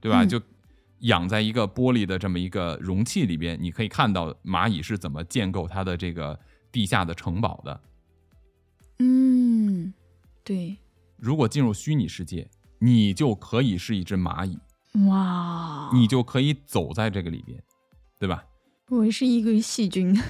[0.00, 0.22] 对吧？
[0.22, 0.42] 嗯就
[1.00, 6.38] 养在一个玻璃的这么一个容器里边，你可以看到蚂蚁是怎么建构它的这个
[6.72, 7.80] 地下的城堡的。
[8.98, 9.92] 嗯，
[10.42, 10.76] 对，
[11.16, 14.58] 如果进入虚拟世界，你就可以是一只蚂蚁，
[15.06, 17.62] 哇，你就可以走在这个里边，
[18.18, 18.44] 对吧？
[18.88, 20.20] 我是一个细菌，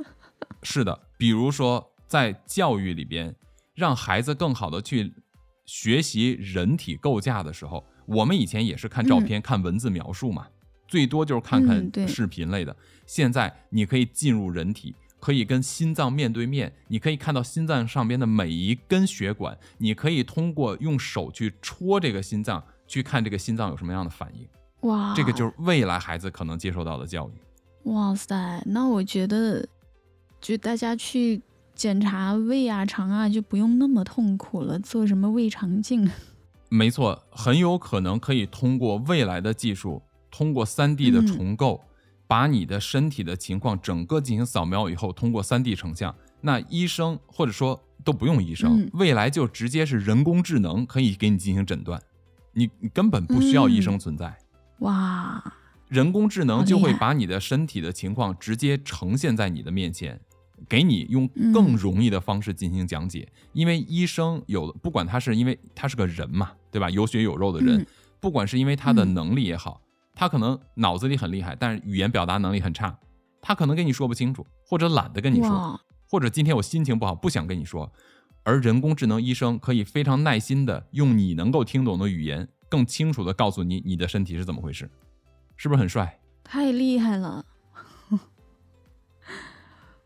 [0.62, 3.34] 是的，比如说在教育里边，
[3.74, 5.12] 让孩子更好的去
[5.66, 10.46] 学习人体构架的时候，我们以前也是看照片、看文字描述嘛，
[10.86, 12.74] 最多就是看看视频类的。
[13.06, 24.46] 现在你可以进入人体，可以跟心脏面对面，你可以看到心脏上边的每一根血管，你可以通过用手去戳这个心脏，去看这个心脏有什么样的反应。
[24.88, 27.32] 哇，这个就是未来孩子可能接受到的教育。
[27.90, 29.66] 哇塞，那我觉得，
[30.40, 31.40] 就大家去
[31.74, 36.10] 检查胃啊、肠啊，就不用那么痛苦了，做什么胃肠镜？
[36.68, 41.26] 没错，很有可能可以通过未来的技术，通过 3D 的嗯。
[41.26, 41.84] 重构，
[42.26, 52.02] 把你的身体的情况整个进行扫描以后，通过 3D 成像，那医生或者说都不用医生，嗯未来就直接是人工智能可以给你进行诊断，
[52.52, 54.36] 你你根本不需要医生存在。
[54.78, 55.42] 哇，
[55.88, 60.20] 人工智能就会把你的身体的情况直接呈现在你的面前，
[60.68, 63.28] 给你用更嗯容易的方式进行讲解。
[63.52, 66.88] 因为医生有不管他是因为他是个人嘛，对吧？
[66.90, 67.86] 有血有肉的人，嗯
[68.20, 69.80] 不管是因为他的嗯能力也好，
[70.14, 72.98] 他可能脑子里很厉害，但是语言表达能力很差，
[73.42, 77.92] 他可能跟你说不清楚，或者懒得跟你说，或者今天我心情不好不想跟你说。
[78.42, 84.90] 而人工智能医生可以非常耐心的用你能够听懂的语言，更清楚的告诉你你的身体是怎么回事，
[85.56, 86.20] 是不是很帅？
[86.42, 87.44] 太厉害了！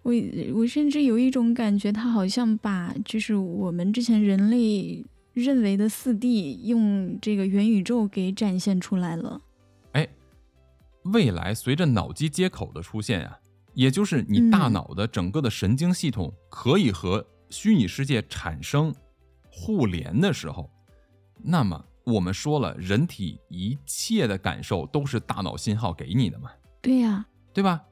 [0.09, 9.39] 我我甚至有一种感觉，他好像把就是我们之前人类认为的四 D 用这个元宇宙给展现出来了。
[9.93, 10.09] 哎，
[11.05, 13.39] 未来随着脑机接口的出现啊，
[13.75, 18.95] 也就是你大嗯脑的整个的神经系统可以和虚拟世界产生
[19.53, 20.71] 互联的时候，
[21.37, 27.85] 那么我们说了，人体一切的感受都是大脑信号给你的嘛，对呀、对吧？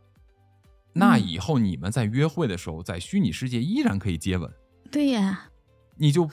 [0.99, 4.51] 那嗯以后你们在约会的时候，在虚拟世界依然可以接吻，
[4.91, 5.51] 对呀、
[5.97, 6.29] 你就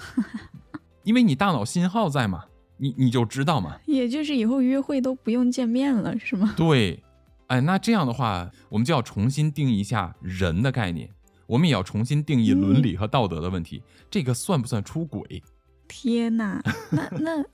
[1.04, 2.46] 因为你大脑信号在嘛，
[2.78, 6.54] 你你就知道嘛，也就是以后约会都不用见面了，是吗？
[6.58, 7.04] 对，
[7.48, 11.10] 哎，那这样的话，我们就要重新定义一下人的概念，
[11.46, 13.84] 我们也要重新定义伦理和道德的问题。
[14.10, 15.44] 这个算不算出轨？
[15.90, 17.46] 天呐，那那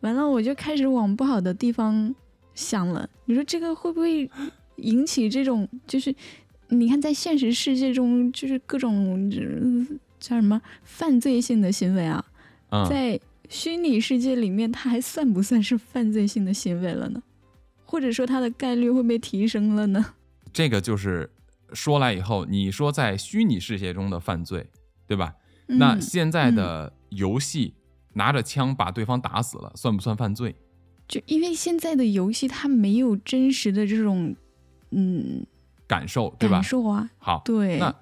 [0.00, 2.12] 完了，我就开始往不好的地方
[2.54, 3.08] 想了。
[3.24, 4.28] 你说这个会不会
[4.76, 6.14] 引起这种，就是
[6.68, 12.24] 你看在现实世界中，就是各种、呃叫什么犯罪性的行为啊，
[12.70, 17.22] 嗯，在虚拟世界里面，它还算不算是犯罪性的行为了呢？
[17.84, 20.14] 或者说它的概率会被提升了呢？
[20.52, 21.30] 这个就是
[21.72, 24.66] 说来以后，你说在虚拟世界中的犯罪，
[25.06, 25.34] 对吧？
[25.66, 27.74] 那嗯现在的游戏
[28.14, 30.56] 拿着枪把对方打死了，算不算犯罪？
[31.06, 34.34] 就因为现在的游戏它没有真实的这种
[34.90, 35.46] 嗯
[35.88, 36.62] 感受，对吧感？
[36.62, 37.92] 受啊，好，对，那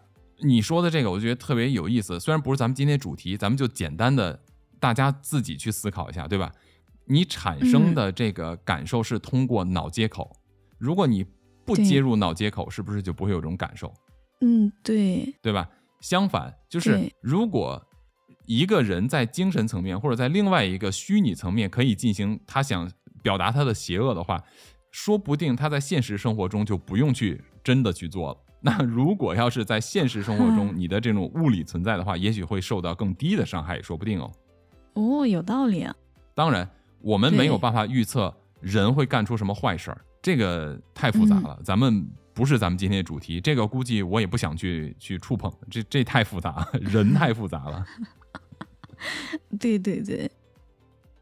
[0.41, 2.21] 你说的这个，我觉得特别有意思。
[2.21, 4.39] 虽然不是咱们今天主题，咱们就简单的
[4.79, 6.53] 大家自己去思考一下，对吧？
[7.07, 10.31] 你产生的这个感受是通过脑接口，
[10.77, 11.25] 如果你
[11.65, 13.95] 不接入脑接口，是不是就不会有这种感受，
[14.41, 15.69] 嗯对，对吧？
[16.01, 17.81] 相反，就是如果
[18.45, 22.91] 一个人在精神层面或者在另外一个虚拟层面可以进行他想
[23.23, 24.43] 表达他的邪恶的话，
[24.91, 28.39] 说不定他在现实生活中就不用去真的去做了。
[28.63, 34.31] 那如果要是在现实生活中你的这种物理存在的话，也许会受到更低的伤害，也说不定哦。
[34.95, 35.95] 哦，有道理啊，
[36.35, 36.69] 当然，
[37.01, 41.59] 我们没有办法预测人会干出什么坏事儿，这个太复杂了。
[41.65, 47.85] 咱们不是咱们今天的主题，这个估计我也不想去去触碰，这这太复杂， 人太复杂了。
[49.61, 50.31] 对对对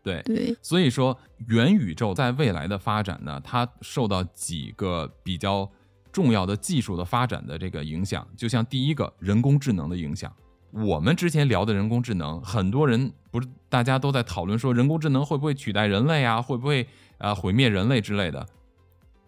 [0.03, 1.18] 对，对，所以说
[1.49, 5.68] 元宇宙在未来的发展呢，它受到几个比较
[6.14, 10.32] 重要的技术的发展的这个影响，就像第一个人工智能的影响，
[10.70, 16.86] 我们之前聊的人工智能，很多人不是大家都在讨论说人工智能会不会取代人类啊，会不会
[17.18, 18.46] 啊毁灭人类之类的。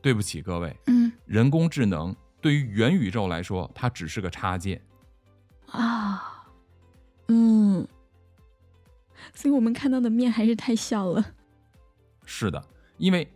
[0.01, 4.80] 对不起各位，嗯人工智能对于元宇宙来说，它只是个插件。
[5.72, 6.47] 啊，
[7.26, 7.84] 嗯，
[9.34, 11.34] 所以我们看到的面还是太小了。
[12.24, 12.64] 是的，
[12.99, 13.26] 因为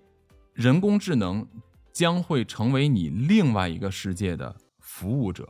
[0.53, 1.44] 人工智能
[2.01, 5.46] 将会成为你另外一个世界的服务者，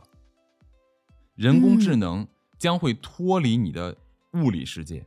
[1.33, 2.27] 人工智能
[2.57, 3.95] 将会脱离你的
[4.33, 5.05] 物理世界，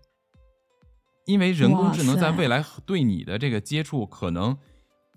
[1.27, 4.57] 因为人工智能在未来对你的这个接触可能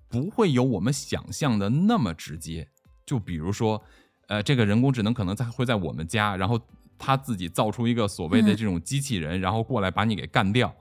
[0.09, 2.67] 不会有我们想象的那么直接。
[3.05, 3.81] 就比如说，
[4.27, 6.59] 呃，这个人工智能可能在会在我们家，然后
[6.97, 10.75] 他自己造出一个所谓的嗯这种机器人，然后过来把你给干掉，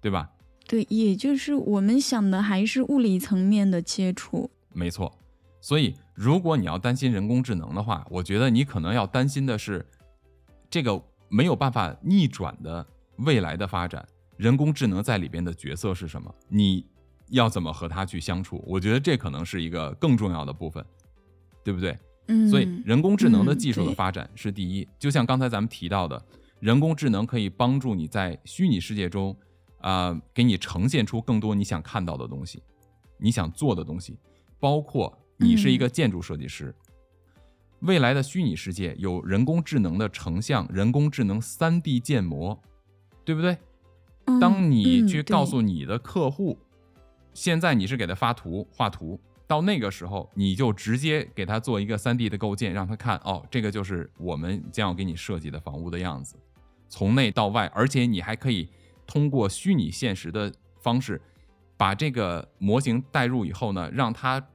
[0.00, 0.30] 对吧？
[0.68, 4.48] 对，也就是我们想的还是物理层面的接触。
[4.72, 5.12] 没错，
[5.60, 9.84] 所以如果你要担心人工智能的话，我觉得你可能要担心的是
[10.68, 12.86] 这个没有办法逆转的
[13.18, 14.06] 未来的发展。
[14.36, 16.34] 人工智能在里边的角色是什么？
[16.48, 16.86] 你
[17.28, 18.62] 要怎么和它去相处？
[18.66, 20.84] 我觉得这可能是一个更重要的部分，
[21.62, 21.98] 对不对？
[22.28, 26.24] 嗯，所以人工智能的嗯技术的发展是第一，就像刚才咱们提到的，
[26.60, 29.36] 人工智能可以帮助你在虚拟世界中，
[29.80, 32.62] 啊、给你呈现出更多你想看到的东西，
[33.18, 34.16] 你想做的东西，
[34.60, 36.72] 包括你是一个建筑设计师，
[37.80, 42.62] 未来的虚拟世界有人工智能的成像、人工智能 3D 建模，
[43.24, 43.56] 对不对？
[44.26, 46.56] 嗯当你嗯去告诉你的客户，
[47.32, 56.36] 现在你是给他发图画图，到那个时候你就直接给他做一个 3D 的构建，让他看哦，这个就是我们将要给你设计的房屋的样子，
[56.88, 58.68] 从内到外，而且你还可以
[59.06, 61.20] 通过虚拟现实的方式，
[61.80, 64.46] 把这个模型带入以后呢，让它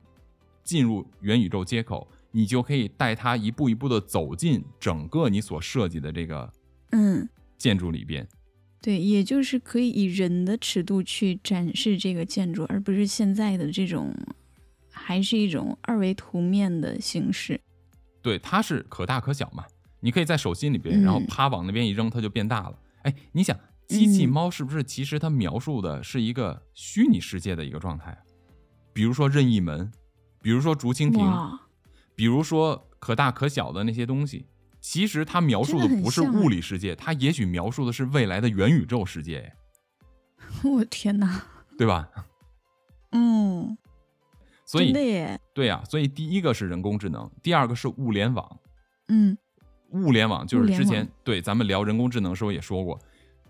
[0.64, 6.54] 进入元宇宙接口，你就可以带它一步一步的走进整个你所设计的这个
[6.92, 8.28] 嗯，建筑里边。
[8.80, 14.14] 对，也就是可以以人的尺度去展示这个建筑，而不是现在的这种，
[14.92, 17.60] 还是一种二维图面的形式。
[18.22, 19.66] 对，它是可大可小嘛，
[20.00, 22.78] 你可以在手心里边，然后嗯啪往那边一扔，它就变大了。
[23.02, 28.12] 哎，你想，机器嗯猫是不是其实它描述的是一个虚拟世界的一个状态？
[28.12, 28.18] 啊
[28.94, 29.92] 比如说任意门，
[30.42, 31.60] 比如说竹蜻蜓，
[32.16, 34.46] 比如说可大可小的那些东西，
[34.80, 39.52] 其实它描述的不是物理世界，它也许描述的是未来的元宇宙世界，
[40.64, 41.44] 我天哪！
[41.78, 42.10] 对吧？
[43.12, 43.78] 嗯，
[44.64, 44.94] 所以。
[45.54, 48.60] 对呀、所以第一个是人工智能，第二个是物联网。
[49.10, 49.38] 嗯
[49.92, 52.98] 物联网就是之前对咱们聊人工智能的时候也说过，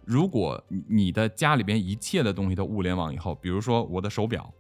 [0.06, 4.53] 如果你你的家里边一切的东西都物联网以后，比如说我的手表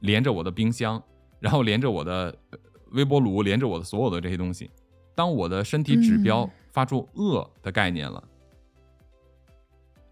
[0.00, 1.02] 连着我的冰箱，
[1.40, 2.58] 然后连着我的呃
[2.92, 4.70] 微波炉，连着我的所有的这些东西，
[5.14, 8.22] 当我的身体指标嗯发出饿的概念了，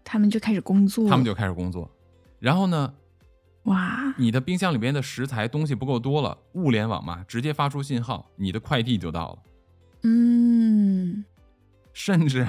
[0.03, 1.89] 他们就开始工作，他们就开始工作。
[2.39, 2.93] 然后呢，
[3.63, 9.39] 哇，你的冰箱里边的食材东西不够多了，物联网嘛，直接发出信号，你的快递就到了。
[10.03, 11.25] 嗯
[11.93, 12.47] 甚至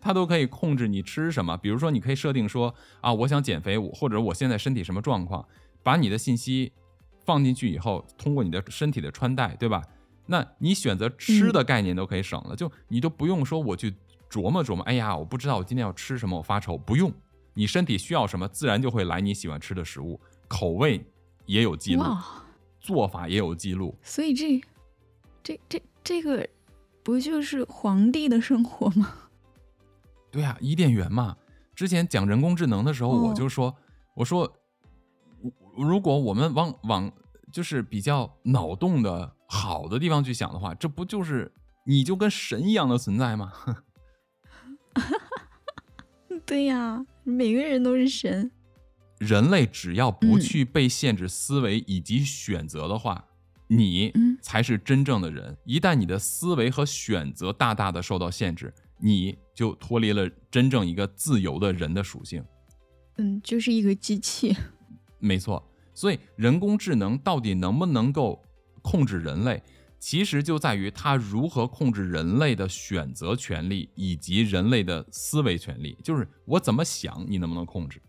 [0.00, 1.56] 它都可以控制你吃什么。
[1.56, 5.46] 比如说，你可以设定说啊，我想减肥，我或者我现在身体什么状况，
[5.82, 6.72] 把你的信息
[7.24, 9.82] 放进去以后，通过你的身体的穿戴，对吧？
[10.26, 13.94] 那你选择吃的概念都可以省了，就你都不用说我去
[14.28, 17.10] 琢磨琢磨，哎呀，我不知道我今天要吃什么，我发愁，不用，
[17.54, 21.02] 你身体需要什么，自然就会来你喜欢吃的食物，口味
[21.46, 22.02] 也有记录，
[22.78, 24.60] 做法也有记录，所以这
[25.42, 26.46] 这这这个
[27.02, 29.27] 不就是皇帝的生活吗？
[30.30, 31.36] 对呀、伊甸园嘛。
[31.74, 33.74] 之前讲人工智能的时候，哦我就说，
[34.14, 34.52] 我说，
[35.76, 37.12] 如果我们往往
[37.52, 41.52] 就是比较脑洞的好的地方去想的话，这不就是
[41.86, 43.52] 你就跟神一样的存在吗？
[46.44, 48.50] 对呀，每个人都是神。
[49.18, 53.24] 人类只要不嗯去被限制思维以及选择的话，
[53.68, 55.56] 你嗯才是真正的人。
[55.64, 62.44] 一旦你的思维和选择大大的受到限制，你就脱离了真正一个自由的人的属性。
[63.16, 64.56] 嗯，就是一个机器。
[65.18, 65.62] 没错，
[65.94, 68.40] 所以人工智能到底能不能够
[68.82, 69.60] 控制人类，
[69.98, 75.96] 其实就在于它如何控制人类的选择权利以及人类的思维权利。
[76.04, 78.00] 就是我怎么想，你能不能控制，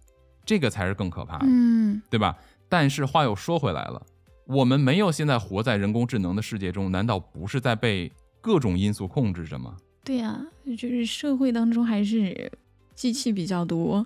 [0.46, 2.38] 这个才是更可怕的，嗯对吧？
[2.70, 4.06] 但是话又说回来了，
[4.46, 9.76] 我们没有现在活在人工智能的世界中，难道不是在被各种因素控制着吗？
[10.10, 12.51] 对呀、就是社会当中还是
[12.95, 14.03] 机器比较多。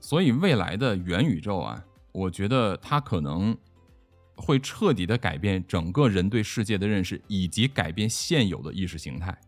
[0.00, 3.56] 所以未来的元宇宙啊，我觉得它可能
[4.34, 9.38] 会彻底的改变整个人对世界的认识，以及改变现有的意识形态。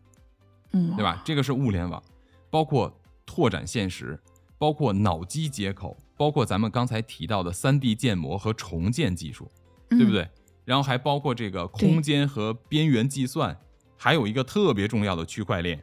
[0.71, 1.21] 嗯，对吧？
[1.25, 2.01] 这个是物联网，
[2.49, 4.17] 包括拓展现实，
[4.57, 9.51] 包括脑机接口，包括咱们刚才提到的三 D 建模和重建技术，
[9.89, 10.13] 对不嗯？
[10.13, 10.29] 对？
[10.63, 13.59] 然后还包括这个空间和边缘计算，
[14.03, 15.81] 还有一个特别重要的区块链。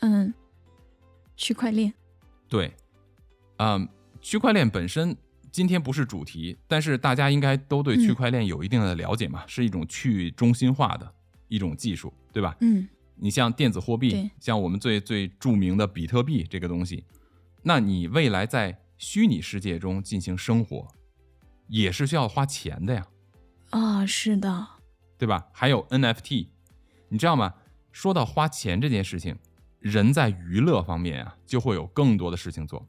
[0.00, 0.32] 嗯，
[1.36, 1.92] 区块链，
[2.48, 2.74] 对，
[3.58, 3.86] 嗯，
[4.22, 5.14] 区块链本身
[5.52, 11.12] 今天不是主题，但是大家应该都对区嗯块链有一定的了解嘛，是一种去中心化的
[11.48, 12.56] 一种技术，对吧？
[12.60, 17.04] 嗯你像电子货币，像我们最最著名的比特币这个东西，
[17.62, 20.88] 那你未来在虚拟世界中进行生活，
[21.68, 23.06] 也是需要花钱的呀，
[23.70, 24.66] 啊，是的，
[25.18, 25.46] 对吧？
[25.52, 26.48] 还有 NFT，
[27.08, 27.52] 你知道吗？
[27.92, 29.36] 说到花钱这件事情，
[29.80, 32.86] 人在娱乐方面啊，就会有更多的事情做。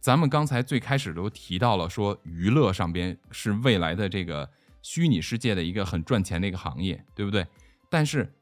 [0.00, 4.50] 咱们刚才最开始都提到了，说娱乐上边是未来的这个
[4.82, 7.46] 虚拟世界的一个很赚钱的一个行业，对不对？
[7.88, 8.34] 但是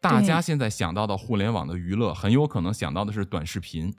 [0.00, 3.90] 大家现在想到的互联网的娱乐，很有可能想到的是短视频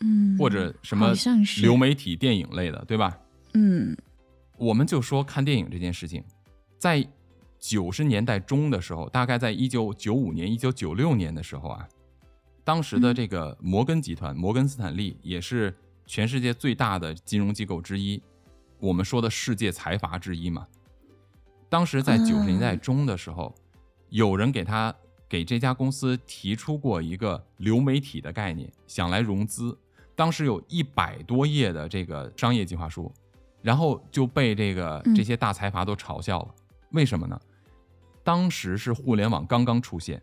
[0.00, 1.14] 嗯，或者什么
[1.62, 3.16] 流媒体电影类的，对吧？
[3.54, 3.96] 嗯
[4.58, 6.22] 我们就说看电影这件事情，
[6.78, 7.04] 在
[7.66, 11.88] 九十年代中的时候，大概在一九九五年、一九九六年的时候啊，
[12.62, 18.22] 当时的嗯这个摩根集团、摩根斯坦利也是全世界最大的金融机构之一，
[18.78, 20.66] 我们说的世界财阀之一嘛。
[21.70, 23.54] 当时在九十年代中的时候，
[24.10, 24.94] 有人给他
[25.26, 29.74] 给这家公司提出过一个流媒体的概念，想来融资。
[30.14, 33.10] 当时有一百多页的这个商业计划书，
[33.62, 36.54] 然后就被这个嗯这些大财阀都嘲笑了。
[36.90, 37.40] 为什么呢？
[38.24, 40.20] 当时是互联网刚刚出现，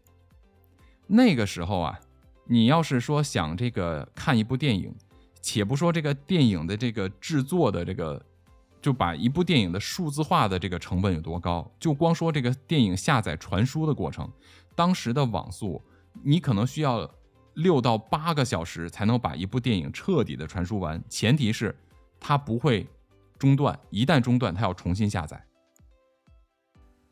[1.08, 2.00] 那个时候啊，
[2.46, 4.94] 你要是说想这个看一部电影，
[5.40, 8.20] 且不说这个电影的这个制作的这个，
[8.82, 14.28] 就把一部电影的数字化的这个成本有多高，就光说这个电影下载传输的过程，
[14.76, 15.80] 当时的网速，
[16.24, 17.08] 你可能需要
[17.54, 21.76] 六到八个小时才能把一部电影彻底的传输完，前提是
[22.20, 22.88] 它不会
[23.38, 25.46] 中断，一旦中断，它要重新下载。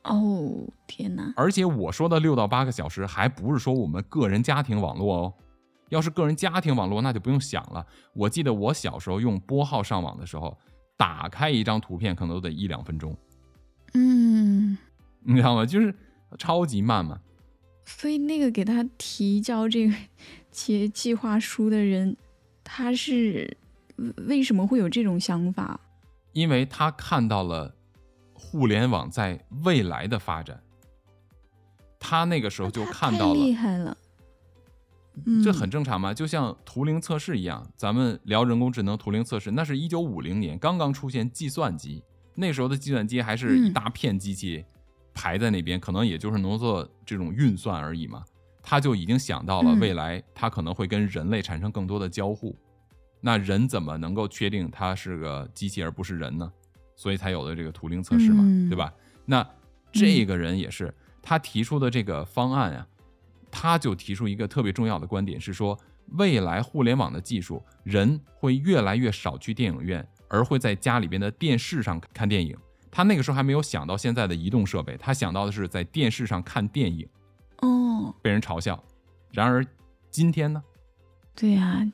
[0.10, 5.34] 哦，天哪，而且我说的六到八个小时，还不是说我们个人家庭网络哦。
[5.89, 7.84] 要是个人家庭网络，那就不用想了。
[8.14, 10.55] 我记得我小时候用拨号上网的时候，
[10.95, 13.18] 打开一张图片可能都得一两分钟，
[13.95, 14.78] 嗯，
[15.26, 15.66] 你知道吗？
[15.66, 15.95] 就是
[16.38, 17.20] 超级慢嘛。
[17.86, 19.93] 所以那个给他提交这个
[20.51, 22.16] 企业计划书的人，
[22.64, 23.57] 他是
[24.28, 25.80] 为什么会有这种想法？
[26.34, 27.74] 因为他看到了
[28.40, 30.60] 互联网在未来的发展，
[32.00, 33.34] 他那个时候就看到了。
[33.34, 33.96] 厉害了，
[35.26, 42.02] 嗯，这很正常嘛，就像图灵测试一样，咱们聊人工智能图灵测试，那是一九五零年刚刚出现计算机，
[42.34, 43.74] 那时候的计算机还是一嗯。
[43.74, 44.66] 大片机器
[45.14, 48.24] 排在那边，可能也就是能做这种运算而已嘛。
[48.64, 49.80] 他就已经想到了嗯。
[49.80, 52.56] 未来，他可能会跟人类产生更多的交互。
[53.22, 56.50] 那人怎么能够确定他是个机器而不是人呢？
[57.00, 58.93] 所以才有了这个图灵测试嘛，嗯对吧？
[59.24, 59.47] 那
[59.89, 62.86] 这个人也是他提出的这个方案啊，
[63.50, 65.80] 他就提出一个特别重要的观点，是说
[66.18, 72.54] 未来互联网的技术，人会越来越少去电影院，而会在家里边的电视上看电影。
[72.91, 77.08] 他那个时候还没有想到现在的移动设备，他想到的是在电视上看电影，
[77.62, 78.84] 哦，被人嘲笑。
[79.32, 79.66] 然而
[80.12, 80.62] 今天呢？
[81.34, 81.89] 对呀、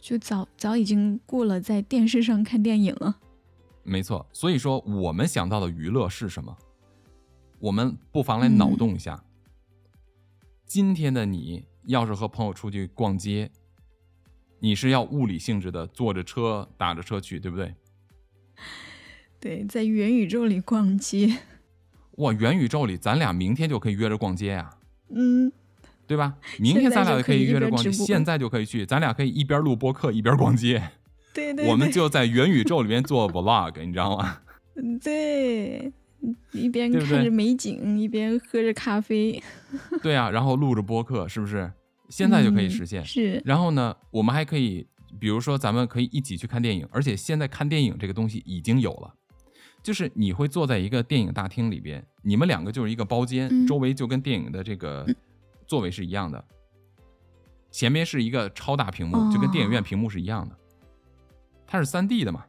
[0.00, 3.16] 就早早已经过了在电视上看电影了。
[3.88, 6.56] 没错，所以说我们想到的娱乐是什么？
[7.58, 9.24] 我们不妨来脑洞一下。
[10.66, 13.50] 今天的你要是和朋友出去逛街，
[14.60, 17.74] 你是要物理性质的，坐着车打着车去，对不对？
[19.40, 21.38] 对，在元宇宙里逛街，
[22.16, 24.70] 哇，元宇宙里咱俩明天就可以约着逛街呀、
[25.08, 25.50] 嗯，
[26.06, 26.36] 对吧？
[26.58, 30.90] 明天咱俩就可以约着逛街，现在就可以一边直播现在就可以去，咱俩可以一边录播客一边逛街，
[31.38, 34.40] 对对我们就在元宇宙里面做 vlog，你知道吗？
[34.74, 35.92] 嗯对，
[36.52, 39.42] 一边看着美景，一边喝着咖啡，
[40.02, 41.70] 对啊，然后录着播客，是不是？
[42.08, 43.02] 现在就可以实现。
[43.02, 44.86] 嗯是，然后呢，我们还可以，
[45.20, 49.14] 比如说咱们可以一起去看电影，而且现在看电影这个东西已经有了，
[49.82, 55.06] 就是你会坐在一个电影大厅里边，你们两个就是一个包间，嗯周围就跟电影的这个
[55.66, 56.42] 座位是一样的，
[57.70, 60.57] 前面是一个超大屏幕，就跟电影院哦屏幕是一样的，
[61.68, 62.44] 它是三 D 的嘛。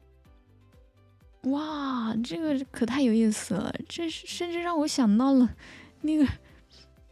[1.44, 5.48] 哇，这个可太有意思了，这是甚至让我想到了
[6.02, 6.26] 那个。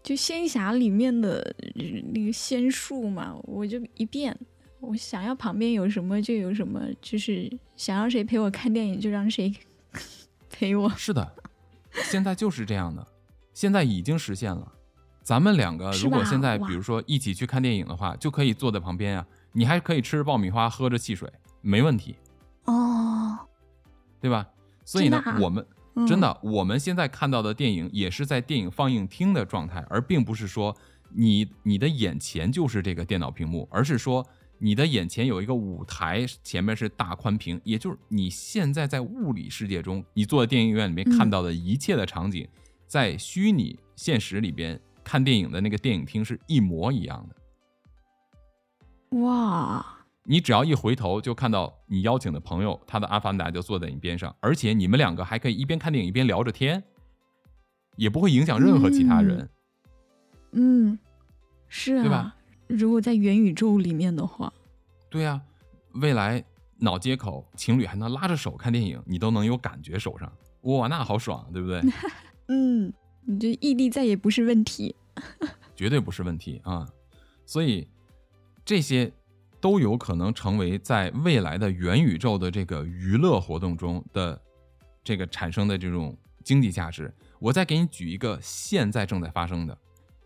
[0.04, 1.84] 就仙侠里面的呃
[2.14, 4.34] 那个仙术嘛，我就一变，
[4.80, 9.54] 我想要旁边有什么就有什么，就是想要谁陪我看电影就让谁
[10.50, 10.90] 陪我。
[10.92, 11.30] 是的，
[11.92, 13.06] 现在就是这样的，
[13.54, 14.72] 现在已经实现了。
[15.24, 21.30] 咱们两个如果现在比如说一起去看电影的话，就可以坐在旁边啊、你还可以吃着爆米花，喝着汽水，
[21.62, 22.16] 没问题，
[22.66, 23.38] 哦，
[24.20, 24.48] 对吧？
[24.86, 25.38] 所以呢，啊？
[25.40, 26.08] 我们嗯。
[26.08, 30.76] 真的，我们现在看到的电影也是在电影放映厅的状态，而并不是说
[31.10, 34.26] 你你的眼前就是这个电脑屏幕，而是说
[34.60, 41.30] 你的眼前有一个舞台，前面是大宽屏，也就是你现在在物理世界中，你坐在电影院里面看嗯。
[41.30, 42.48] 到的一切的场景，
[42.88, 47.36] 在虚拟现实里边看电影的那个电影厅是一模一样的。
[49.20, 49.97] 哇，
[50.30, 56.84] 你只要一回头，就看到你邀请的朋友，他的阿凡达就坐在你边上，而且你们两个还可以一边看电影一边聊着天，
[57.96, 59.50] 也不会影响任何其他人。
[60.52, 61.00] 嗯，
[61.70, 62.36] 是啊，对吧
[62.68, 64.52] 如果在元宇宙里面的话，
[65.10, 65.42] 对呀、
[65.94, 66.44] 未来
[66.80, 70.30] 脑接口情侣还能拉着手看电影，你都能有感觉手上，
[70.64, 71.82] 哇，那好爽，对不对？
[72.50, 72.92] 嗯，
[73.26, 74.94] 你这异地再也不是问题。
[75.74, 76.86] 绝对不是问题啊！
[77.46, 77.88] 所以
[78.66, 79.12] 这些
[79.68, 84.42] 都有可能成为在未来的元宇宙的这个娱乐活动中的
[85.04, 87.14] 这个产生的这种经济价值。
[87.38, 89.78] 我再给你举一个现在正在发生的，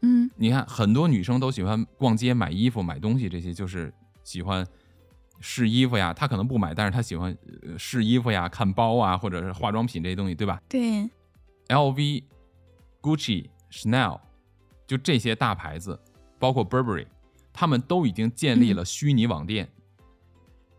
[0.03, 3.91] 嗯你看很多女生都喜欢逛街买衣服、买东西，这些就是
[4.23, 4.63] 喜欢
[5.39, 6.13] 试衣服呀。
[6.13, 10.61] 她可能不买，但是她喜欢呃试衣服呀、看包啊，或者是化妆品这些东西，对吧？
[10.69, 11.09] 对
[11.69, 12.23] ，LV、
[13.01, 14.19] Gucci、Chanel，
[14.85, 15.99] 就这些大牌子，
[16.37, 17.07] 包括 Burberry，
[17.53, 19.69] 他们都已经建立了虚拟网店，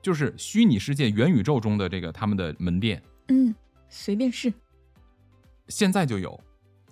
[0.00, 3.54] 就是虚拟世界元宇宙中的这个他们的门店，嗯，
[3.88, 4.52] 随便试。
[5.68, 6.38] 现在就有。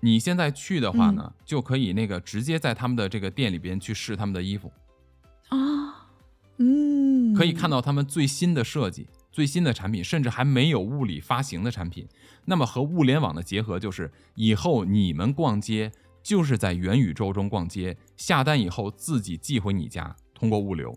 [0.02, 4.72] 你现在去的话呢，就可以那个直接在他们的这个店里边去试他们的衣服，
[5.50, 6.08] 啊，
[6.56, 12.08] 嗯，可以看到他们最新的设计、最新的产品，甚至还没有物理发行的产品。
[12.46, 15.92] 那么和物联网的结合，就是以后你们逛街
[16.30, 20.96] 就是在元宇宙中逛街，下单以后自己寄回你家，通过物流。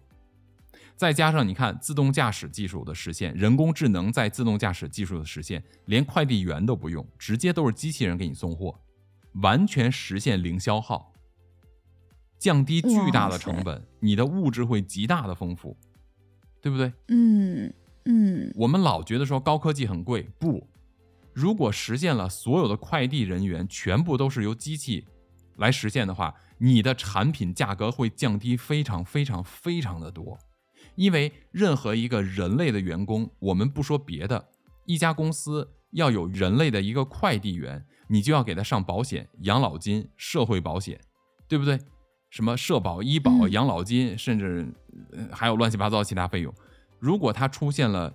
[0.96, 8.80] 再加上你看自动驾驶技术的实现，人工智能在自动驾驶技术的实现，连快递员都不用，直接都是机器人给你送货，
[9.42, 11.12] 完全实现零消耗，
[12.38, 15.76] 降低巨大的成本，你的物质会极大的丰富，
[16.62, 16.94] 对不对？
[17.08, 17.74] 嗯
[18.06, 20.70] 嗯我们老觉得说高科技很贵，不，
[21.34, 25.08] 如果实现了所有的快递人员全部都是由机器
[25.58, 30.38] 来实现的话，你的产品价格会降低非常非常非常的多。
[30.96, 34.50] 因为任何一个人类的员工，我们不说别的，
[34.86, 41.00] 一家公司要有人类的一个快递员，你就要给他上保险、养老金、社会保险，
[41.48, 41.80] 对不对？
[42.30, 44.68] 什么社保、医保、养老金，甚至
[45.32, 46.54] 还有乱七八糟其他费用。
[47.00, 48.12] 如果他出现了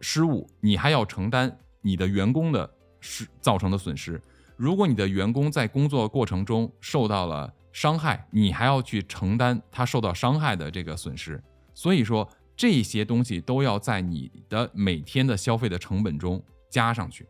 [0.00, 4.20] 失误，你还要承担你的员工的失造成的损失。
[4.62, 11.42] 如果你的员工在工作过程中受到了伤害，你还要去承担他受到伤害的这个损失。
[11.74, 16.40] 所以说，这些东西都要在你的每天的消费的成本中
[16.70, 17.26] 加上去。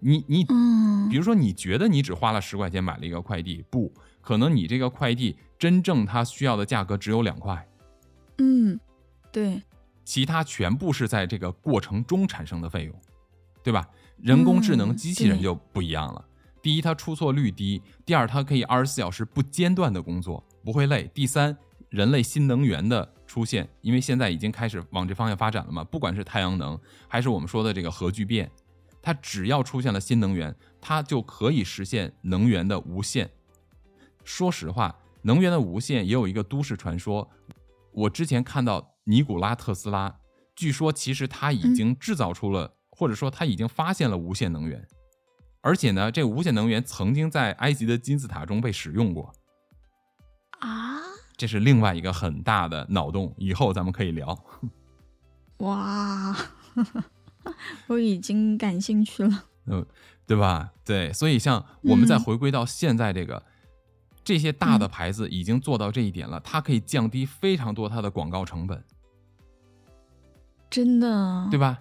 [0.00, 7.64] 你你嗯比如说，你觉得你只花了十块钱买了一个快递，不可能，你这个快递真正它需要的价格只有两块，
[8.38, 8.80] 嗯，
[9.30, 9.62] 对，
[10.04, 13.00] 其他全部是在这个过程中产生的费用，
[13.62, 13.86] 对吧？
[14.24, 16.24] 人工智能机器人就不一样了。
[16.62, 21.54] 第一，它出错率低；第二，它可以二十四小时不间断的工作，不会累；第三，
[21.90, 28.50] 人类新能源的出现，因为现在已经开始往这方向发展了嘛，不管是太阳能，还是我们说的这个核聚变，
[29.02, 33.28] 它只要出现了新能源，它就可以实现能源的无限。
[34.24, 37.28] 说实话，能源的无限也有一个都市传说，
[37.92, 40.16] 我之前看到尼古拉特斯拉，
[40.56, 44.86] 据说其实他已经制造出了，或者说他已经发现了无限能源，
[45.60, 49.32] 而且呢，这无限能源曾经在埃及的金字塔中被使用过，
[50.60, 51.00] 啊，
[51.36, 54.38] 这是另外一个很大的脑洞，以后咱们可以聊。
[55.58, 56.36] 哇，
[57.88, 59.44] 我已经感兴趣了。
[59.66, 59.84] 嗯，
[60.26, 60.72] 对吧？
[60.84, 63.42] 对，所以像我们再嗯回归到现在这个，
[64.22, 68.84] 这些大的牌子已经做到这一点了，它可以降低非常多它的广告成本，
[70.68, 71.80] 真的，对吧？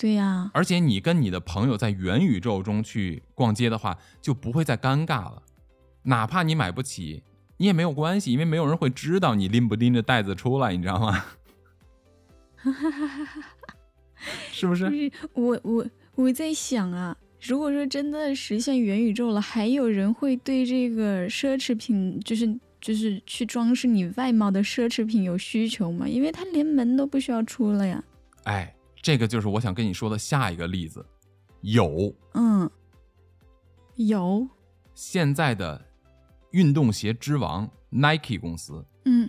[0.00, 5.42] 对呀、而且你跟你的朋友在元宇宙中去逛街的话，就不会再尴尬了。
[6.04, 7.22] 哪怕你买不起，
[7.58, 11.22] 你也没有关系，因为没有人会知道你拎不拎着袋子出来，你知道吗？
[14.50, 14.74] 是不？
[14.74, 26.08] 就是是我我我在想啊，如果说真的实现元宇宙了，还有人会对这个奢侈品，就是就是去装饰你外貌的奢侈品有需求吗？
[26.08, 28.02] 因为他连门都不需要出了呀。
[28.44, 31.04] 哎，这个就是我想跟你说的下一个例子，
[31.62, 32.70] 有嗯，
[33.96, 34.46] 有，
[34.94, 35.80] 现在的
[36.50, 39.28] 运动鞋之王 Nike 公司，嗯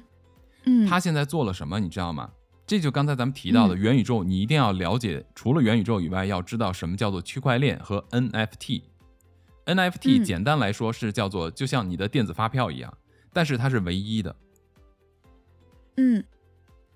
[0.66, 2.32] 嗯，它现在做了什么，你知道吗？
[2.68, 8.84] 这就刚才咱们提到的嗯元宇宙，你一定要了解，除了元宇宙以外，要知道什么叫做区块链和 NFT。
[9.66, 12.98] NFT 嗯简单来说是叫做就像你的电子发票一样，
[13.32, 14.36] 但是它是唯一的。
[15.98, 16.24] 嗯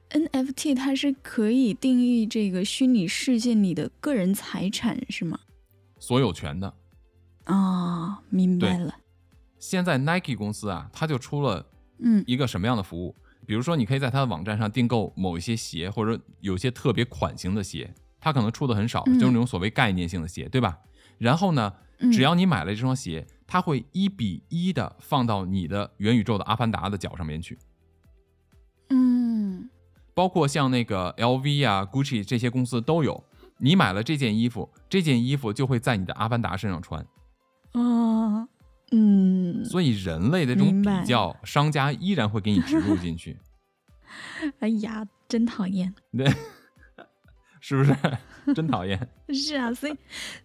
[0.10, 5.39] ，NFT 它是可以定义这个虚拟世界里的个人财产是吗？
[5.99, 6.74] 所有权的。
[7.45, 8.95] 啊、明白了。
[9.60, 11.66] 现在 Nike 公司啊，它就出了
[11.99, 13.16] 嗯一个什么样的服务？
[13.45, 20.80] 比如说，你可以在它的网站上订购某一些鞋，或者有些特别款型的鞋，它可能出的很少，嗯就是那种所谓概念性的鞋，对吧？
[21.20, 27.58] 然后呢，嗯只要你买了这双鞋，它会一比一的放到你的元宇宙的阿凡达的脚上面去。
[30.16, 33.22] 嗯包括像那个 LV 啊、Gucci 这些公司都有。
[33.57, 37.05] 你买了这件衣服，这件衣服就会在你的阿凡达身上穿。
[37.74, 38.47] 啊
[38.91, 43.38] 嗯，所以人类的这种比较，商家依然会给你植入进去，
[44.59, 45.93] 哎呀，真讨厌。
[46.18, 46.26] 对，
[47.59, 47.95] 是不是？
[48.53, 48.97] 真讨厌。
[49.34, 49.95] 是啊，所以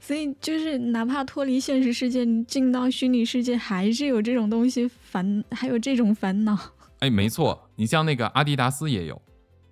[0.01, 6.59] 所以就是哪怕脱离现实世界，你进到虚拟世界，还是有这种东西烦，还有这种烦恼。
[7.01, 9.21] 哎，没错，你像那个阿迪达斯也有，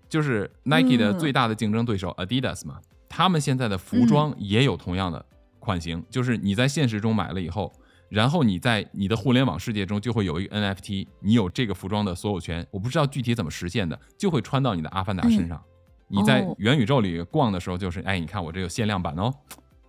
[0.08, 5.24] 就是 Nike 的嗯最大的竞争对手 Adidas 嘛，他们现在的服装也有同样的
[5.58, 7.72] 款型，就是你在现实中买了以后，
[8.08, 15.62] 然后你在你的互联网世界中就会有一个 NFT，你有这个服装的所有权，我不知道具体怎么实现的，就会穿到你的阿凡达身上。
[16.08, 19.30] 你在哦元宇宙里逛的时候，就是哎，你看我这有限量版哦，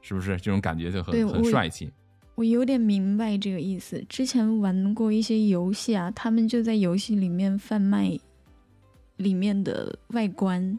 [0.01, 0.35] 是不是？
[0.37, 1.89] 这种感觉就很很帅气。
[2.35, 4.03] 我有点明白这个意思。
[4.09, 8.17] 之前玩过一些游戏啊，他们就在游戏里面贩卖
[9.19, 10.77] 里面的外观。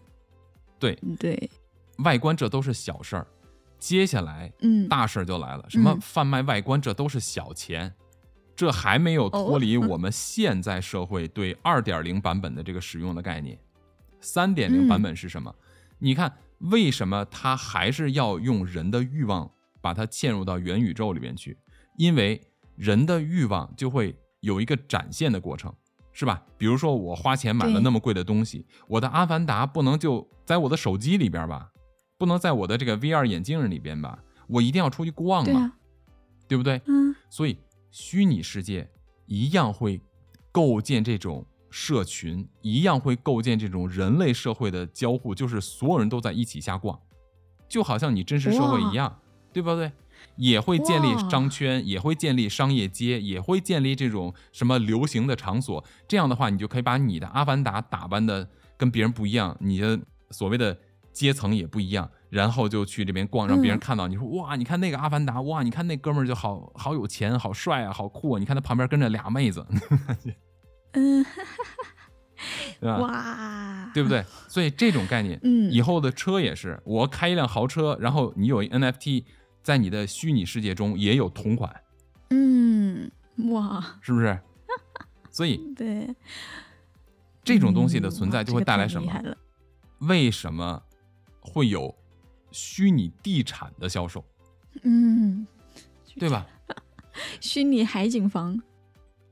[0.79, 1.51] 对对，
[1.99, 3.27] 外观这都是小事儿，
[3.79, 7.95] 接下来嗯，大事儿就来了，什么嗯贩卖外观，这都是小钱，
[8.57, 13.59] 这还没有脱离哦我们现在社会对二点零版本的这个使用的概念。
[14.21, 15.55] 三点零嗯版本是什么？
[15.99, 19.51] 你看，为什么它还是要用人的欲望
[19.83, 21.57] 把它嵌入到元宇宙里面去？
[21.97, 22.41] 因为
[22.77, 25.75] 人的欲望就会有一个展现的过程，
[26.13, 26.43] 是吧？
[26.59, 31.71] 比如说，我花钱买了那么贵的东西，我的阿凡达不能就在我的手机里边吧？
[32.19, 34.19] 不能在我的这个 VR 眼镜里边吧？
[34.47, 35.73] 我一定要出去逛嘛，对啊，
[36.49, 36.81] 对不对？
[36.87, 37.57] 嗯所以
[37.91, 38.89] 虚拟世界
[39.27, 40.01] 一样会
[40.51, 46.99] 构建这种社群，一样会构建这种人类社会的交互，就是所有人都在一起瞎逛，
[47.69, 49.21] 就好像你真实社会一样，
[49.53, 49.93] 对不对？
[50.37, 55.85] 也会建立商圈，也会建立商业街，也会建立这种什么流行的场所。
[56.09, 59.99] 这样的话，你就可以把你的阿凡达打扮的跟别人不一样，你的
[60.31, 60.77] 所谓的
[61.13, 68.39] 阶层也不一样，然后就去这边逛，让别人嗯看到你说哇，你看那个阿凡达，哇，你看那哥们儿就好好有钱，好帅啊，好酷啊！
[68.39, 69.67] 你看他旁边跟着俩妹子，
[70.93, 71.25] 嗯，
[72.81, 72.99] 对吧？
[72.99, 74.25] 哇，对不对？
[74.49, 79.25] 所以这种概念，嗯以后的车也是，我开一辆豪车，然后你有一 NFT
[79.63, 81.75] 在你的虚拟世界中也有同款，
[82.31, 83.11] 嗯，
[83.51, 84.39] 哇，是不是？
[85.31, 86.09] 所以对，
[87.45, 89.13] 这种东西的存在就会带来什么？
[90.01, 90.83] 为什么
[91.41, 91.95] 会有
[92.51, 94.25] 虚拟地产的销售，
[94.83, 95.47] 嗯，
[96.19, 96.47] 对吧？
[97.41, 98.61] 虚拟海景房，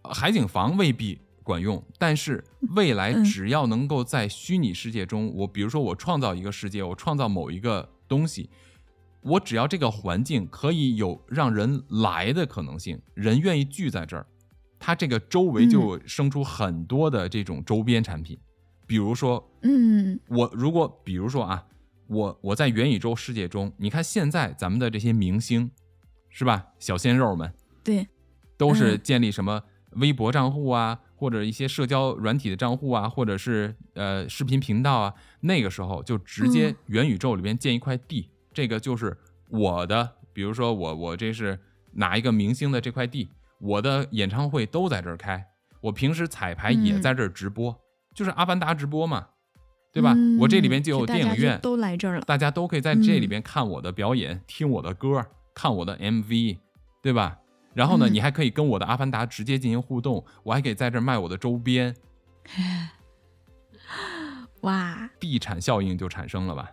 [0.02, 2.44] 海景房未必管用，但是
[2.76, 8.50] 未来嗯只要能够在虚拟世界中，我比如说我创造一个世界，我创造某一个东西，
[9.22, 14.26] 我只要这个环境可以有让人来的可能性，人愿意聚在这儿，
[14.78, 16.02] 它这个周围就嗯。
[16.06, 18.38] 生出很多的这种周边产品，
[18.86, 20.18] 比如说嗯。
[20.28, 21.66] 我如果比如说啊，
[22.06, 25.70] 我我在元宇宙世界中，你看现在咱们的这些明星，
[26.30, 26.68] 是吧？
[26.78, 27.52] 小鲜肉们
[27.82, 28.06] 对，
[28.56, 29.00] 都是嗯。
[29.02, 29.62] 建立什么
[29.92, 35.14] 微博账户啊，或者一些社交软体的账户啊，或者是呃视频频道啊。
[35.40, 36.76] 那个时候就直接嗯。
[36.86, 39.16] 元宇宙里边建一块地，这个就是
[39.50, 41.56] 我的，比如说我我这是
[41.92, 43.28] 哪一个明星的这块地，
[43.60, 45.46] 我的演唱会都在这儿开，
[45.80, 47.72] 我平时彩排也嗯在这儿直播，
[48.16, 49.28] 就是阿凡达直播嘛，
[49.92, 50.12] 对吧？
[50.40, 56.58] 我这里边就有电影院，都来这儿了，大家都可以在这里嗯边看我的表演，听我的歌，看我的 MV，
[57.00, 57.38] 对吧？
[57.74, 61.94] 然后呢，嗯你还可以跟我的阿凡达直接进行互动，我还可以在这儿卖我的周边，
[64.62, 66.72] 哇，地产效应就产生了吧？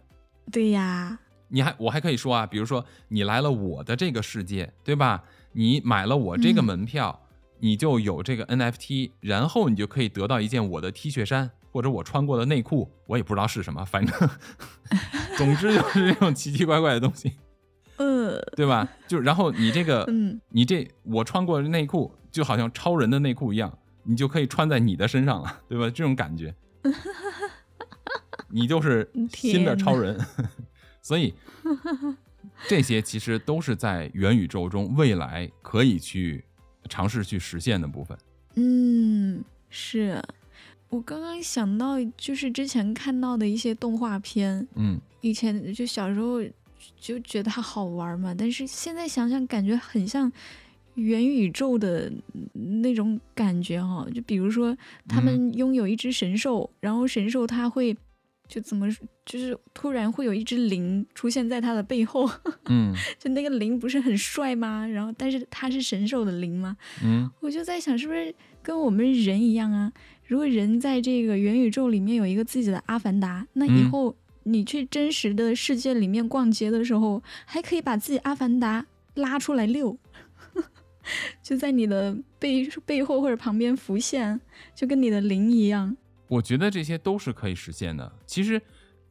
[0.51, 1.19] 对呀，
[1.49, 5.23] 你还我还可以说啊，比如说你来了我的这个世界，对吧？
[5.53, 7.27] 你买了我这个嗯门票，
[7.59, 14.29] 你就有这个 NFT，然后你就可以得到一件我的 T 恤衫或者我穿过的内裤，我也不知道是什么，反正
[15.37, 17.33] 总之就是这种奇奇怪怪的东西。
[17.97, 18.87] 呃，对吧？
[19.07, 25.85] 就然后你这个， 嗯，你这我穿过的内裤就好像超人的内裤一样，你就可以穿在你的身上了，对吧？
[25.85, 26.53] 这种感觉，
[28.49, 30.19] 你就是新的超人。
[31.05, 31.31] 所以
[32.67, 36.43] 这些其实都是在元宇宙中未来可以去
[36.89, 38.17] 尝试去实现的部分。
[38.55, 40.19] 嗯，是
[40.89, 46.41] 我刚刚想到，就是之前看到的一些动画片，嗯，以前就小时候
[46.99, 50.31] 就觉得它好玩嘛，但是现在想想，感觉很像
[50.95, 52.11] 元宇宙的
[52.81, 54.07] 那种感觉哈。
[54.11, 54.75] 就比如说，
[55.07, 57.95] 他们拥有一只神兽，然后神兽它会
[58.47, 58.87] 就怎么，
[59.25, 62.29] 就是突然会有一只灵出现在他的背后，
[62.69, 64.87] 嗯就那个灵不是很帅吗？
[64.87, 66.77] 然后但是他是神兽的灵吗？
[67.03, 69.91] 嗯我就在想，是不是跟我们人一样啊？
[70.27, 78.85] 如果人在这个元宇宙里面有一个自己的阿凡达，那以嗯后你去真实的世界里面逛街的时候，还可以把自己阿凡达
[79.15, 79.97] 拉出来遛，
[81.41, 84.39] 就在你的背背后或者旁边浮现，
[84.75, 85.95] 就跟你的灵一样。
[86.27, 88.11] 我觉得这些都是可以实现的。
[88.25, 88.61] 其实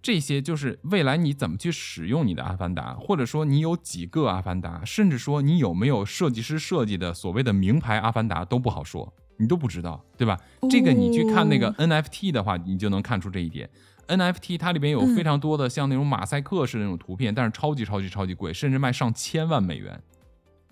[0.02, 10.38] 这些就是未来你怎么去使用你的阿凡达，或者说你有几个阿凡达，甚至说你有没有设计师设计的所谓的名牌阿凡达都不好说，你都不知道，对吧？
[10.70, 13.68] 这个你去看那个哦 NFT 的话，你就能看出这一点。
[14.06, 19.98] NFT 它里边有嗯非常多的像那种马赛克式的那种图片，但是超级超级超级贵，甚至卖上千万美元，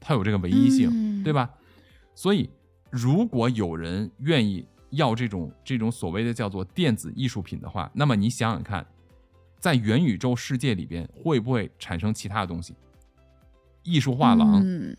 [0.00, 0.90] 它有这个唯一性。
[0.92, 1.48] 嗯对吧？
[2.14, 2.50] 所以，
[2.90, 8.86] 如果有人愿意要这种这种所谓的叫做电子艺术品的话，那么你想想看，
[9.58, 12.74] 在元宇宙世界里边会不会产生其他的东西？
[13.82, 14.96] 艺术画廊，嗯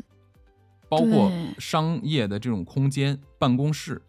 [0.89, 3.99] 包括商业的这种空间、办公室。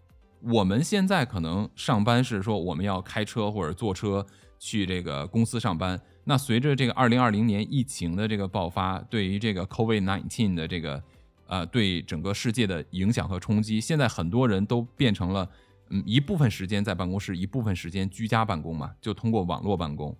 [0.43, 4.27] 我们现在可能上班是说我们要开车或者坐车
[4.59, 5.99] 去这个公司上班。
[6.25, 11.03] 那随着这个二零二零年疫情的这个爆发，对于这个 COVID nineteen 的这个
[11.47, 15.49] 呃对整个世界的影响和冲击，现在很多人都变成了
[15.91, 20.17] 嗯一部分时间在办公室，一部分时间居家办公嘛，就通过网络办公。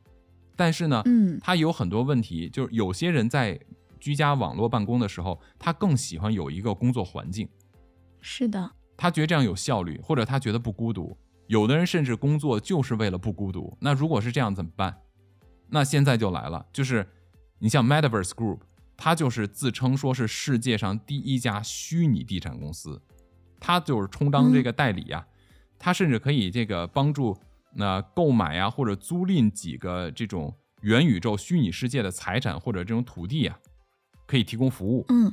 [0.57, 3.59] 但是呢，嗯它有很多问题，就是有些人在
[3.99, 7.49] 居家网络办公的时候，他更喜欢有一个工作环境，
[8.21, 11.17] 是的，他觉得这样有效率，或者他觉得不孤独。
[11.47, 13.77] 有的人甚至工作就是为了不孤独。
[13.81, 14.97] 那如果是这样怎么办？
[15.69, 17.07] 那现在就来了，就是
[17.59, 18.61] 你像 Metaverse Group，
[18.97, 23.03] 它就是自称说是世界上第一家虚拟地产公司，
[23.59, 25.27] 它就是充当这个代理呀、
[25.79, 27.37] 它甚至可以这个帮助
[27.75, 33.59] 那、购买呀或者租赁几个这种元宇宙虚拟世界的财产或者这种土地啊，
[34.27, 35.05] 可以提供服务。
[35.09, 35.33] 嗯，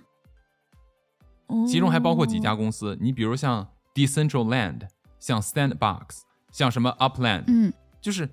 [1.47, 4.87] 哦其中还包括几家公司，你比如像 Decentraland、
[5.19, 6.21] 像 Sandbox、
[6.51, 7.71] 像什么 Upland，、嗯
[8.01, 8.27] 就是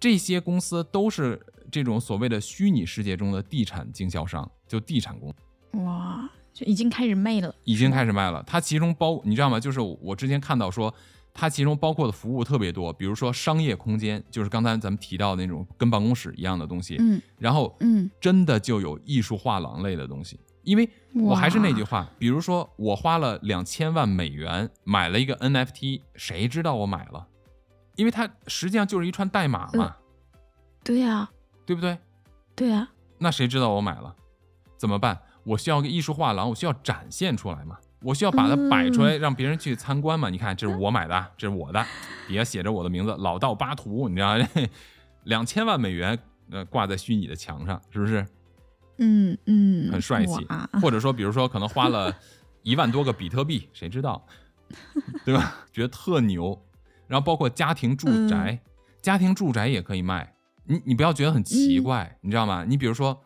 [0.00, 1.40] 这些公司都是
[1.70, 5.32] 这种所谓的虚拟世界中的地产经销商，就地产公
[5.84, 8.42] 哇，就已经开始卖了，已经开始卖了。
[8.44, 9.60] 它其中包你知道吗？
[9.60, 10.92] 就是我之前看到说，
[11.34, 20.38] 它其中包括的服务特别多，比如说商业空间，就是刚才咱们提到的那种跟办公室一样的东西，嗯然后嗯，真的就有艺术画廊类的东西。
[20.62, 27.26] 因为我还是那句话，比如说我花了两千万美元买了一个 NFT，谁知道我买了？
[27.96, 29.96] 因为它实际上就是一串代码嘛，
[30.84, 31.28] 对呀、
[31.66, 31.98] 对不对？
[32.54, 34.14] 对呀、那谁知道我买了？
[34.76, 35.20] 怎么办？
[35.42, 40.28] 我需要个艺术画廊，我需要展现出来嘛，我需要把它摆出来，让别人去参观嘛。
[40.28, 41.84] 你看，这是我买的，这是我的，
[42.26, 44.36] 底下写着我的名字，老道巴图，你知道，
[45.24, 46.18] 两千万美元，
[46.50, 48.26] 呃，挂在虚拟的墙上，是不是？
[48.98, 50.46] 嗯嗯，很帅气，
[50.80, 52.14] 或者说，比如说，可能花了
[52.62, 54.24] 一万多个比特币，谁知道，
[55.24, 55.56] 对吧？
[55.72, 56.60] 觉得特牛。
[57.08, 58.58] 然后包括家庭住宅，
[59.02, 60.34] 家庭住宅也可以卖。
[60.64, 62.64] 你你不要觉得很奇怪，你知道吗？
[62.66, 63.20] 你比如说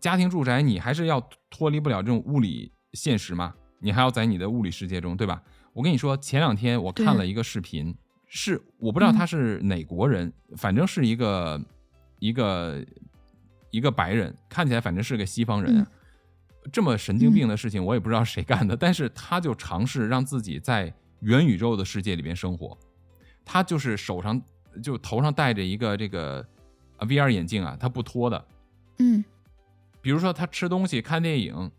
[0.00, 1.20] 家庭住宅，你还是要
[1.50, 5.42] 脱离不了这种物理现实嘛，你还要在你的物理世界中，对吧？
[5.72, 7.94] 我跟你说，前两天我看了一个视频，
[8.26, 11.60] 是我不知道他是哪国人，反正是一个
[12.18, 12.84] 一个
[13.70, 15.86] 一个白人，看起来反正是个西方人啊。
[16.72, 22.76] 这么神经病的事情，我也不知道谁干的， 但是他就尝试让自己在元宇宙的世界里边生活。
[23.44, 24.42] 他就是手上
[24.82, 26.44] 就头上戴着一个这个
[26.96, 28.44] 啊 VR 眼镜啊，他不脱的。
[28.98, 29.24] 嗯
[30.00, 31.70] 比如说他吃东西、看电影，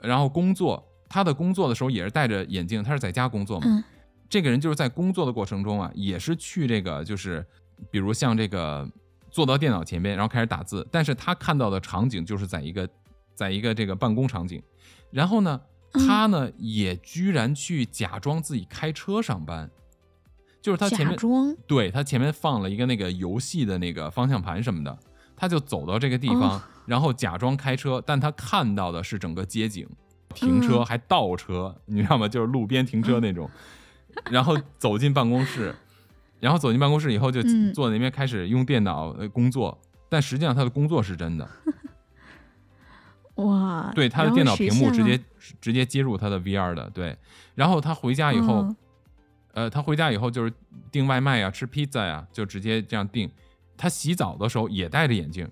[0.00, 3.66] 然后工作，他的工作的时候也是戴着眼镜，他是在家工作嘛。
[3.68, 3.84] 嗯。
[4.30, 7.44] 这个人就是在工作的过程中啊，也是去这个就是，
[7.90, 8.90] 比如像这个
[9.30, 12.88] 坐到电脑前边，然后开始打字，但是他看到的场景就是在一个
[13.34, 14.62] 在一个这个办公场景，
[15.10, 15.60] 然后呢，
[15.92, 16.06] 嗯。
[16.06, 19.70] 他呢也居然去假装自己开车上班。
[20.62, 21.18] 就是他前面
[21.66, 24.96] 对他前面放了一个那个游戏的那个方向盘什么的，
[25.36, 29.84] 他就走到这个地方，然后假装开车，但他看到的是整个街景，
[30.32, 32.26] 停车嗯还倒车，你知道吗？
[32.26, 33.48] 就是路边停车那种。
[34.30, 35.74] 然后走进办公室，
[36.40, 41.48] 然后走进办公室以后就嗯坐在那边开始用电脑呃工作，但实际上他的工作是真的。
[43.36, 45.18] 哇，对，他的电脑屏幕直接
[45.60, 47.16] 直接接入他的 VR 的，对。
[47.54, 48.76] 然后他回家以后，嗯
[49.54, 50.52] 呃，他回家以后就是
[50.90, 53.30] 订外卖呀、吃披萨呀，就直接这样订。
[53.78, 55.50] 他洗澡的时候也戴着眼镜，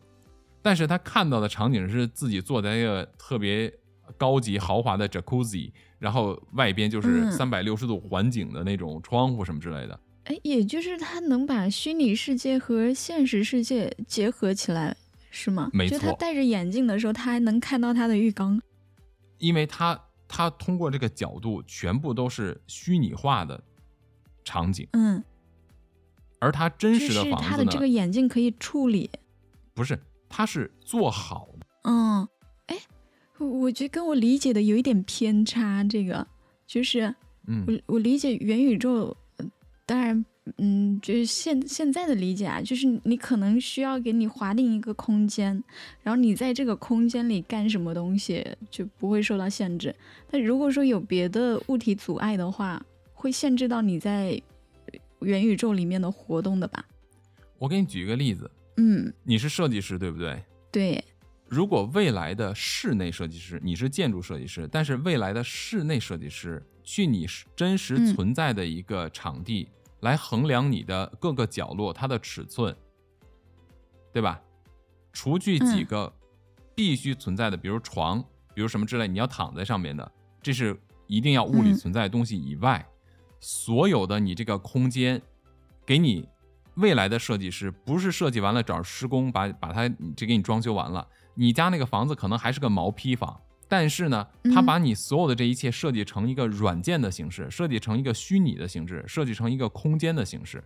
[0.61, 3.73] 但是他看到的场景是自己坐在一个特别
[4.17, 9.99] 高级豪华的 jacuzzi，然后外边就是嗯三百六十度环景的那种窗户什么之类的。
[10.25, 14.97] 哎，也就是它能把虚拟世界和现实世界结合起来，
[15.31, 15.71] 是吗？
[15.73, 18.61] 没就他错戴着眼镜的时候，他还能看到他的浴缸。
[19.39, 19.99] 因为他
[20.29, 23.63] 他通过这个角度全部都是虚拟化的
[24.45, 25.25] 场景，嗯，
[26.39, 29.11] 而他真实的是他的房子呢，这个眼镜可以处理。
[29.73, 29.99] 不是，
[30.29, 31.67] 它是做好的。
[31.85, 32.29] 嗯，哎，
[33.41, 35.83] 我我觉得跟我理解的有一点偏差。
[35.83, 36.25] 这个
[36.67, 37.13] 就是
[37.47, 39.51] 嗯我我理解元宇宙，呃
[39.87, 40.25] 当然，
[40.59, 45.63] 嗯，就是现现在的理解啊，就是你可能需要给你划定一个空间，
[46.03, 49.93] 然后你在这个空间里干什么东西就不会受到限制。
[50.31, 52.81] 但如果说有别的物体阻碍的话，
[53.15, 54.41] 会限制到你在
[55.21, 56.85] 元宇宙里面的活动的吧？
[57.59, 60.41] 我给你举一个例子，嗯，你是设计师对不对？
[60.71, 61.05] 对，
[61.51, 67.27] 如果未来的室内设计师，你是建筑设计师，但是未来的室内设计师去你
[67.57, 72.75] 真实存在的一个场地、来衡量你的各个角落它的尺寸，
[74.13, 74.41] 对吧？
[75.13, 76.13] 除去几个
[76.73, 78.23] 必须存在的，比如床，
[78.55, 82.87] 比如什么之类，你要躺在上面的，这是一定要物理存在的东西以外，
[83.41, 85.21] 所有的你这个空间，
[85.85, 86.29] 给你
[86.77, 91.05] 未来的设计师不是设计完了找施工把把它这给你装修完了，
[91.41, 100.63] 你家那个房子可能还是个毛坯房，但是呢，他嗯把你所有的这一切设计成一个软件的形式，设计成一个虚拟的形式，设计成一个空间的形式，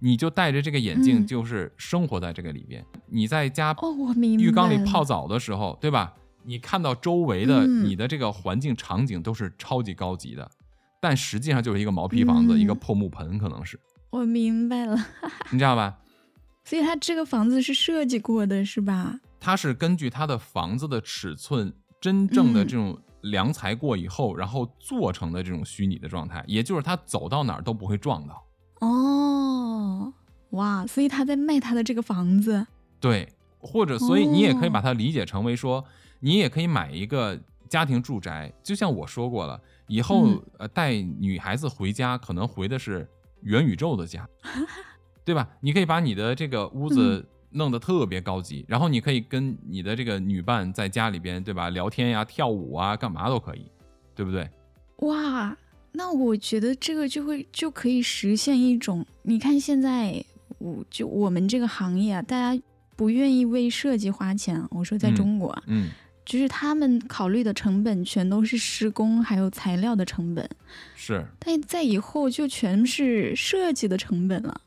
[0.00, 2.84] 你就戴着这个眼镜，嗯就是生活在这个里边。
[3.06, 6.12] 你在家哦，我明白浴缸里泡澡的时候，对吧？
[6.42, 10.50] 你看到周围的嗯你的这个环境场景都是超级高级的，
[11.00, 13.78] 但实际上就是一个毛坯房子，嗯一个破木盆，可能是，
[14.10, 14.96] 我明白了。
[15.52, 15.98] 你知道吧？
[16.64, 19.20] 所以它这个房子是设计过的，是吧？
[19.38, 28.44] 它是根据它的房子的尺寸，真正的嗯这种量裁过以后，然后做成的这种虚拟的状态，也就是它走到哪儿都不会撞到。
[28.80, 30.12] 哦，
[30.50, 30.86] 哇！
[30.86, 32.66] 所以他在卖他的这个房子。
[33.00, 33.28] 对，
[33.58, 35.84] 或者所以你也可以哦把它理解成为说，
[36.20, 43.08] 你也可以买一个家庭住宅，就像我说过了，以后、嗯呃带女孩子回家，可能回的是
[43.42, 44.28] 元宇宙的家，
[45.24, 45.48] 对吧？
[45.60, 51.70] 你可以把你的这个屋子弄得特别高级，然后你可以跟你的这个女伴在家里边，对吧？
[51.70, 53.66] 聊天呀、跳舞啊，干嘛都可以，
[54.14, 54.48] 对不对？
[54.98, 55.56] 哇，
[55.92, 60.24] 那我觉得这个就会就可以实现一种，你看现在
[60.58, 62.62] 我就我们这个行业啊，大家
[62.96, 64.62] 不愿意为设计花钱。
[64.70, 65.90] 我说在嗯中国啊，嗯，
[66.24, 70.48] 就是他们考虑的成本全都是施工还有材料的成本，
[70.94, 74.60] 是但在以后就全是设计的成本了。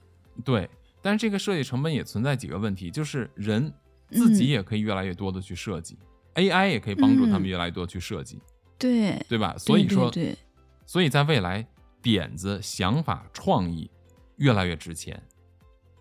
[0.43, 0.69] 对。
[1.01, 3.73] 但是这个设计成本也存在几个问题，就是人
[4.09, 5.97] 自己嗯也可以越来越多的去设计、
[6.33, 7.47] a i 也可以帮助他们嗯。
[7.47, 8.39] 越来越多去设计，
[8.77, 9.55] 对，对吧？
[9.57, 10.37] 所以说，对对对。
[10.85, 11.65] 所以在未来，
[12.01, 13.89] 点子、想法、创意
[14.37, 15.21] 越来越值钱，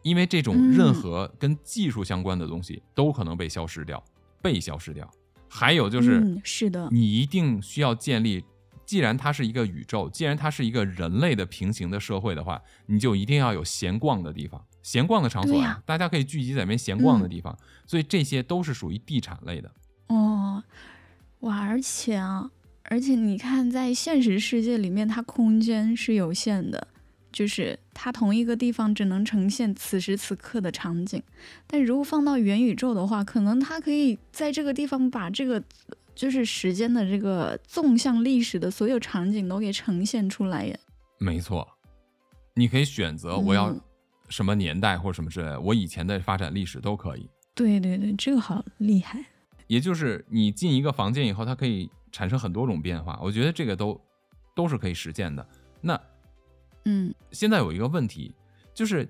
[0.03, 0.73] 因为这种嗯。
[0.73, 4.03] 任何跟技术相关的东西都可能被消失掉，
[4.43, 5.09] 被消失掉。
[5.49, 8.45] 还有就是，嗯，是的，你一定需要建立，
[8.85, 17.55] 既然它是一个宇宙，既然它是一个人类的平行的社会的话，你就一定要有闲逛的地方，闲逛的场所对呀大家可以聚集在那边闲逛的嗯地方。
[17.87, 19.71] 所以这些都是属于地产类的。
[20.07, 20.63] 哦，
[21.41, 22.51] 哇，而且啊，
[22.85, 26.89] 而且你看，在现实世界里面，它空间是有限的，
[27.31, 31.23] 就是它同一个地方只能呈现此时此刻的场景。
[31.67, 35.63] 但如果放到元宇宙的话，可能它可以在这个地方把这个
[36.15, 40.81] 就是时间的这个纵向历史的所有场景都给呈现出来耶。
[41.19, 41.69] 没错，
[42.55, 43.81] 你可以选择我要嗯
[44.29, 47.29] 什么年代或什么之类的，我以前的发展历史都可以。
[47.55, 49.25] 对对对，这个好厉害。
[49.67, 54.01] 也就是你进一个房间以后，它可以产生很多种变化，我觉得这个都
[54.55, 55.47] 都是可以实现的。
[55.81, 56.01] 那
[56.85, 58.35] 嗯现在有一个问题，
[58.73, 59.09] 就是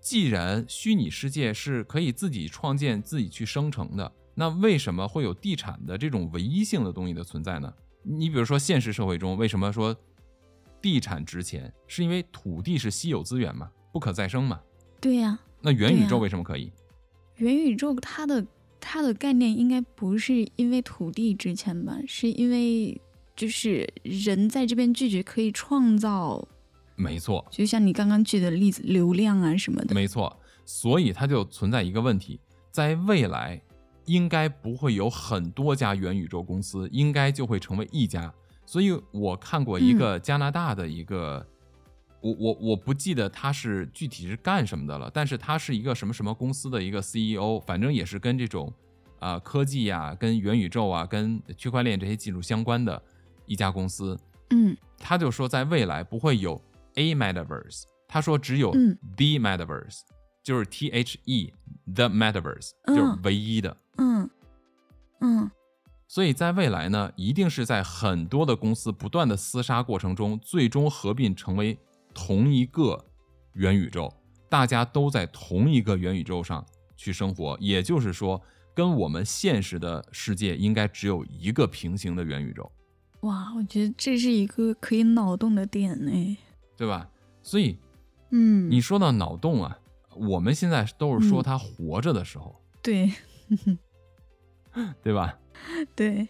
[0.00, 7.72] 既然虚拟世界是可以自己创建、自己去生成的，那为什么会有地产的这种唯一性的东西的存在呢？
[8.02, 9.94] 你比如说现实社会中，为什么说
[10.80, 11.72] 地产值钱？
[11.86, 14.60] 是因为土地是稀有资源嘛，不可再生嘛。
[15.00, 16.70] 对呀、那元宇宙为什么可以？
[17.36, 18.46] 元宇宙它的
[18.78, 21.98] 它的概念应该不是因为土地值钱吧？
[22.06, 23.00] 是因为
[23.34, 26.46] 就是人在这边拒绝可以创造，
[26.96, 29.94] 没错，就像你刚刚举的例子，流量啊什么的。
[29.94, 32.38] 没错，所以它就存在一个问题，
[32.70, 33.58] 在未来
[34.04, 38.30] 应该不会有很多家元宇宙公司，应该就会成为一家。
[38.66, 41.46] 所以我看过一个加拿大的一个，
[42.20, 48.72] 我我我不记得他是具体是干什么的了，但是他是一个什么什么公司的一个 CEO，反正也是跟这种
[49.18, 53.02] 啊、科技呀、跟元宇宙啊、跟区块链这些技术相关的
[53.46, 54.18] 一家公司。
[54.50, 56.60] 嗯他就说，在未来不会有
[56.94, 60.00] a metaverse，他说只有嗯 the metaverse，、
[60.42, 61.52] 就是 T H E
[61.94, 63.76] the metaverse，嗯就是唯一的。
[63.96, 64.28] 嗯
[65.20, 65.50] 嗯
[66.08, 71.78] 所以在未来呢，一定是在很多的公司不断的厮杀过程中，最终合并成为
[72.14, 73.04] 同一个
[73.52, 74.12] 元宇宙，
[74.48, 76.64] 大家都在同一个元宇宙上
[76.96, 77.56] 去生活。
[77.60, 78.40] 也就是说，
[78.74, 82.70] 跟我们现实的世界应该只有一个平行的元宇宙，
[83.20, 86.36] 哇，我觉得这是一个可以脑洞的点哎。
[86.76, 87.10] 对吧？
[87.42, 87.78] 所以
[88.30, 89.78] 嗯，你说到脑洞啊，
[90.14, 93.12] 我们现在都是说嗯他活着的时候，对
[95.02, 95.38] 对吧？
[95.94, 96.28] 对，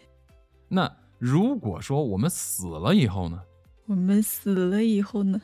[0.67, 3.41] 那如果说我们死了以后呢？
[3.85, 5.41] 我们死了以后呢？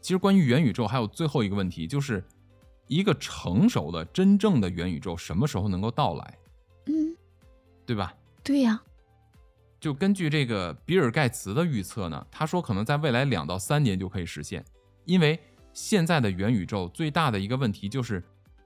[0.00, 2.24] 其实关于元宇宙还有最后一个问题，就是
[2.88, 6.38] 一个成熟的、真正的元宇宙什么时候能够到来，
[6.86, 7.14] 嗯，
[7.86, 8.14] 对吧？
[8.42, 8.80] 对呀、
[9.78, 14.64] 就根据这个比尔盖茨的预测呢，他说可能在未来两到三年就可以实现，
[15.04, 15.38] 因为
[15.72, 18.22] 现在的元宇宙最大的一个问题就是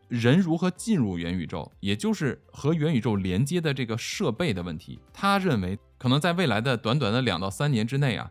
[0.09, 4.99] 人如何进入元宇宙，也就是和元宇宙连接的这个设备的问题。
[5.12, 8.30] 他认为可能在未来的短短的两到三年之内啊，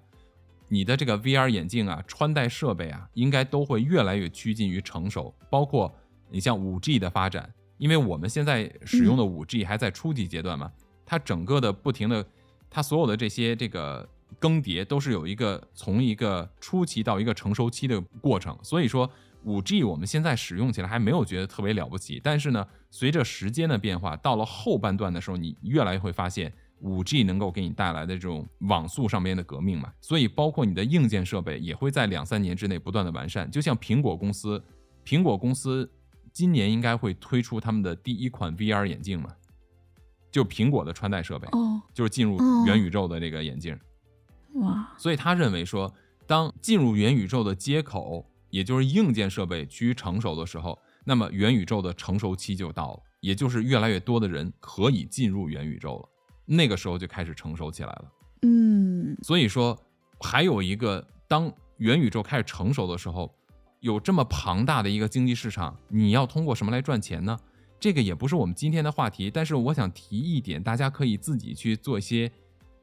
[0.68, 5.94] 你的这个 VR 眼镜啊、穿戴设备啊，应该都会越来越趋近于成熟，包括
[6.30, 10.72] 你像 5G 的发展，因为我们现在使用的 5G 还在初级阶段嘛，
[11.06, 12.26] 它整个的不停的，
[12.70, 14.08] 它所有的这些这个
[14.40, 19.10] 更迭都是有一个从一个初期到一个成熟期的过程，所以说。
[19.46, 26.54] ，5G 我们现在使用起来还没有觉得特别了不起，但是呢，随着时间的变化，到了后半段的时候，你越来越会发现
[26.84, 29.92] 五 G 能够给你带来的这种网速上面的革命嘛。
[30.02, 33.50] 所以包括你的硬件设备也会在两三年之内不断的完善。
[33.50, 34.64] 就像苹果公司，
[35.04, 35.90] 苹果公司
[36.32, 39.30] 今年应该会推出他们的第一款 VR 眼镜嘛，
[40.32, 43.78] 就苹果的穿戴设备，哦，就是进入哦元宇宙的这个眼镜。
[44.56, 45.92] 哇，所以他认为说，
[46.28, 56.10] 当进入元宇宙的接口，也就是硬件设备趋于成熟的时候，那么元宇宙的成熟期就到了，也就是越来越多的人可以进入元宇宙了，
[56.46, 58.12] 那个时候就开始成熟起来了。
[58.42, 59.78] 嗯所以说，
[60.20, 63.34] 还有一个，当元宇宙开始成熟的时候，
[63.80, 67.38] 有这么庞大的一个经济市场，你要通过什么来赚钱呢？
[67.80, 72.32] 这个也不是我们今天的话题，但是我想提一点，大家可以自己去做一些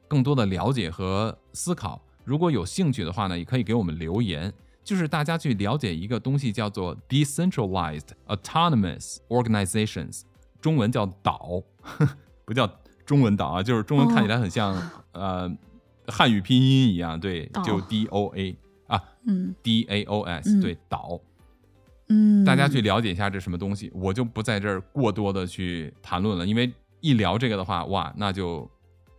[0.07, 1.99] 更多的了解和思考。
[2.23, 4.53] 如果有兴趣的话呢，也可以给我们留言，
[4.83, 10.21] 就是大家去了解一个东西，叫做 decentralized autonomous organizations，
[10.59, 11.63] 中文叫岛，
[12.45, 12.67] 不叫
[13.11, 14.73] 中文岛啊，就是中文看起来很像、
[15.11, 15.51] 呃
[16.07, 18.55] 汉语拼音一样，对，就 D O A
[18.87, 19.53] 啊嗯。
[19.61, 20.61] D A O S，、嗯。
[20.61, 21.19] 对，岛。
[22.07, 28.69] 嗯，大家去了解一下这什么东西，我就不在这儿过多的去谈论了，因为一聊这个的话，哇，那就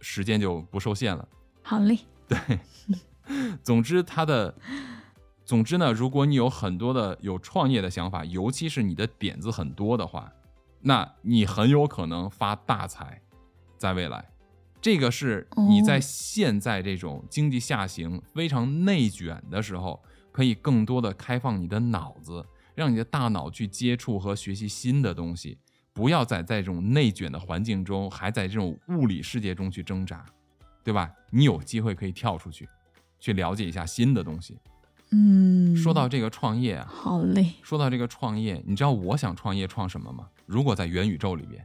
[0.00, 1.28] 时间就不受限了。
[1.62, 2.38] 好嘞，对。
[3.62, 4.54] 总之，它的，
[5.44, 10.32] 总之呢，如果你有很多的有创业的想法，尤其是你的点子很多的话，
[10.80, 13.21] 那你很有可能发大财，
[13.82, 14.24] 在未来。
[14.80, 20.00] 这个是你在哦现在这种经济下行、非常内卷的时候，
[20.30, 22.46] 可以更多的开放你的脑子，
[22.76, 25.58] 让你的大脑去接触和学习新的东西，
[25.92, 30.24] 不要再在这种内卷的环境中，还在这种物理世界中去挣扎，
[30.84, 31.10] 对吧？
[31.30, 32.68] 你有机会可以跳出去，
[33.18, 34.56] 去了解一下新的东西。
[35.10, 40.28] 嗯，说到这个创业啊，好嘞，说到这个创业，你知道我想创业创什么吗？
[40.46, 41.64] 如果在元宇宙里边，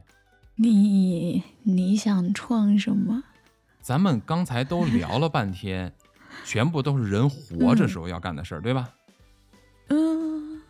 [0.60, 3.22] 你你想创什么？
[3.80, 5.92] 咱们刚才都聊了半天，
[6.44, 8.90] 全部都是人活着时候要干的事儿，对吧？
[9.88, 10.60] 嗯，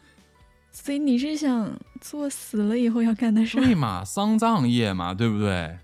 [0.70, 3.64] 所以你是想做死了以后要干的事儿？
[3.64, 5.78] 对嘛，丧葬业嘛，对不对？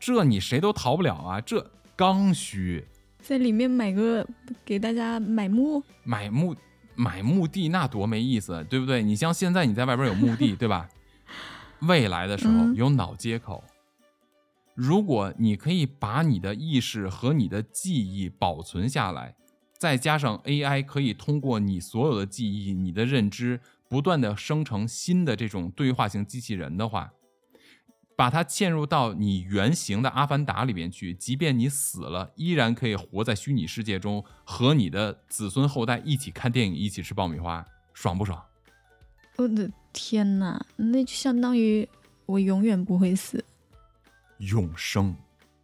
[0.00, 1.40] 这你谁都逃不了啊！
[1.40, 2.84] 这刚需，
[3.22, 4.26] 在里面买个
[4.64, 5.82] 给大家买墓？
[6.02, 6.54] 买墓
[6.96, 9.02] 买墓地那多没意思，对不对？
[9.04, 10.88] 你像现在你在外边有墓地， 对吧？
[11.80, 13.62] 未来的时候嗯有脑接口，
[14.74, 19.34] 如果你可以把你的意识和你的记忆保存下来，
[19.78, 27.12] 再加上 AI 可以通过你所有的记忆、你的认知，不断的生成新的这种对话型机器人的话，
[28.16, 38.42] 把它嵌入到你原型的《阿凡达》里边去，即便你死了，依然可以活在虚拟世界中，和你的子孙后代一起看电影，一起吃爆米花，爽不爽？
[39.36, 41.88] 我的天哪，那就相当于
[42.24, 43.44] 我永远不会死。
[44.38, 45.14] 永生，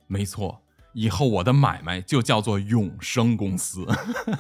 [0.07, 0.61] 没错，
[0.93, 3.87] 以后我的买卖就叫做永生公司。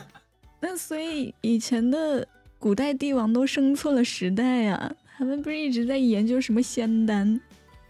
[0.60, 2.26] 那所以以前的
[2.58, 7.40] 古代帝王都生错了时代啊，他们不是一直在研究什么仙丹？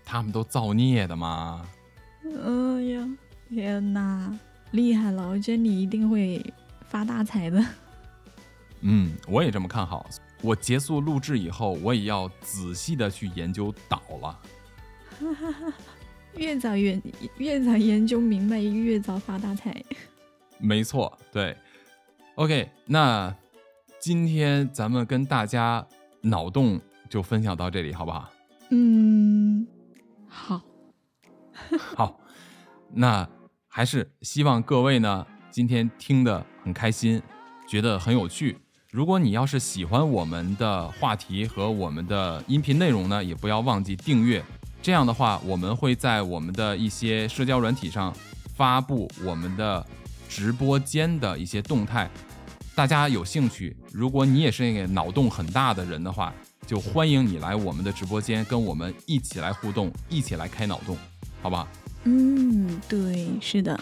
[0.04, 1.66] 他们都造孽的吗？
[2.24, 3.08] 哎呀，
[3.48, 4.38] 天哪，
[4.70, 5.28] 厉害了！
[5.28, 6.42] 我觉得你一定会
[6.88, 7.64] 发大财的。
[8.80, 10.08] 嗯，我也这么看好。
[10.42, 14.38] 我结束录制以后，我也要仔细的去研究岛了。
[16.36, 17.00] 越早越
[17.36, 19.82] 越早研究明白，越早发大财。
[20.58, 21.56] 没错，对。
[22.34, 23.34] OK，那
[24.00, 25.86] 今天咱们跟大家
[26.22, 28.28] 脑洞就分享到这里，好不好？
[28.70, 29.66] 嗯，
[30.26, 30.60] 好。
[31.96, 32.18] 好，
[32.92, 33.28] 那
[33.68, 37.22] 还是希望各位呢今天听得很开心，
[37.68, 38.58] 觉得很有趣。
[38.92, 44.44] 如果你要是喜欢我们的话题和我们的音频内容呢，也不要忘记订阅。
[44.82, 48.14] 这样的话，我们会在我们的一些社交软体上
[48.54, 49.82] 发布我们的
[50.28, 52.10] 直播间的一些动态。
[52.74, 56.30] 大家有兴趣，如果你也是那个脑洞很大的人的话，
[56.66, 60.98] 就欢迎你来我们的直播间，跟我们一起来互动，一起来开脑洞，
[61.40, 61.66] 好吧？
[62.04, 63.80] 嗯，对，是的，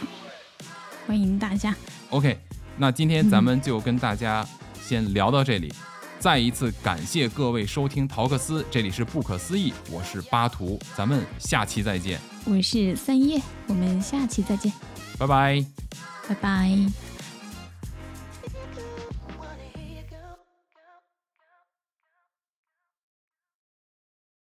[1.04, 1.74] 欢迎大家。
[2.10, 2.38] OK，
[2.76, 4.46] 那今天咱们就跟大家。
[4.90, 5.72] 先聊到这里，
[6.18, 12.18] 再一次感谢各位收听陶克斯，这里是不可思议，我是巴图，咱们下期再见。
[12.44, 14.72] 我是三叶，我们下期再见。
[15.16, 15.64] 拜拜，
[16.28, 17.09] 拜拜。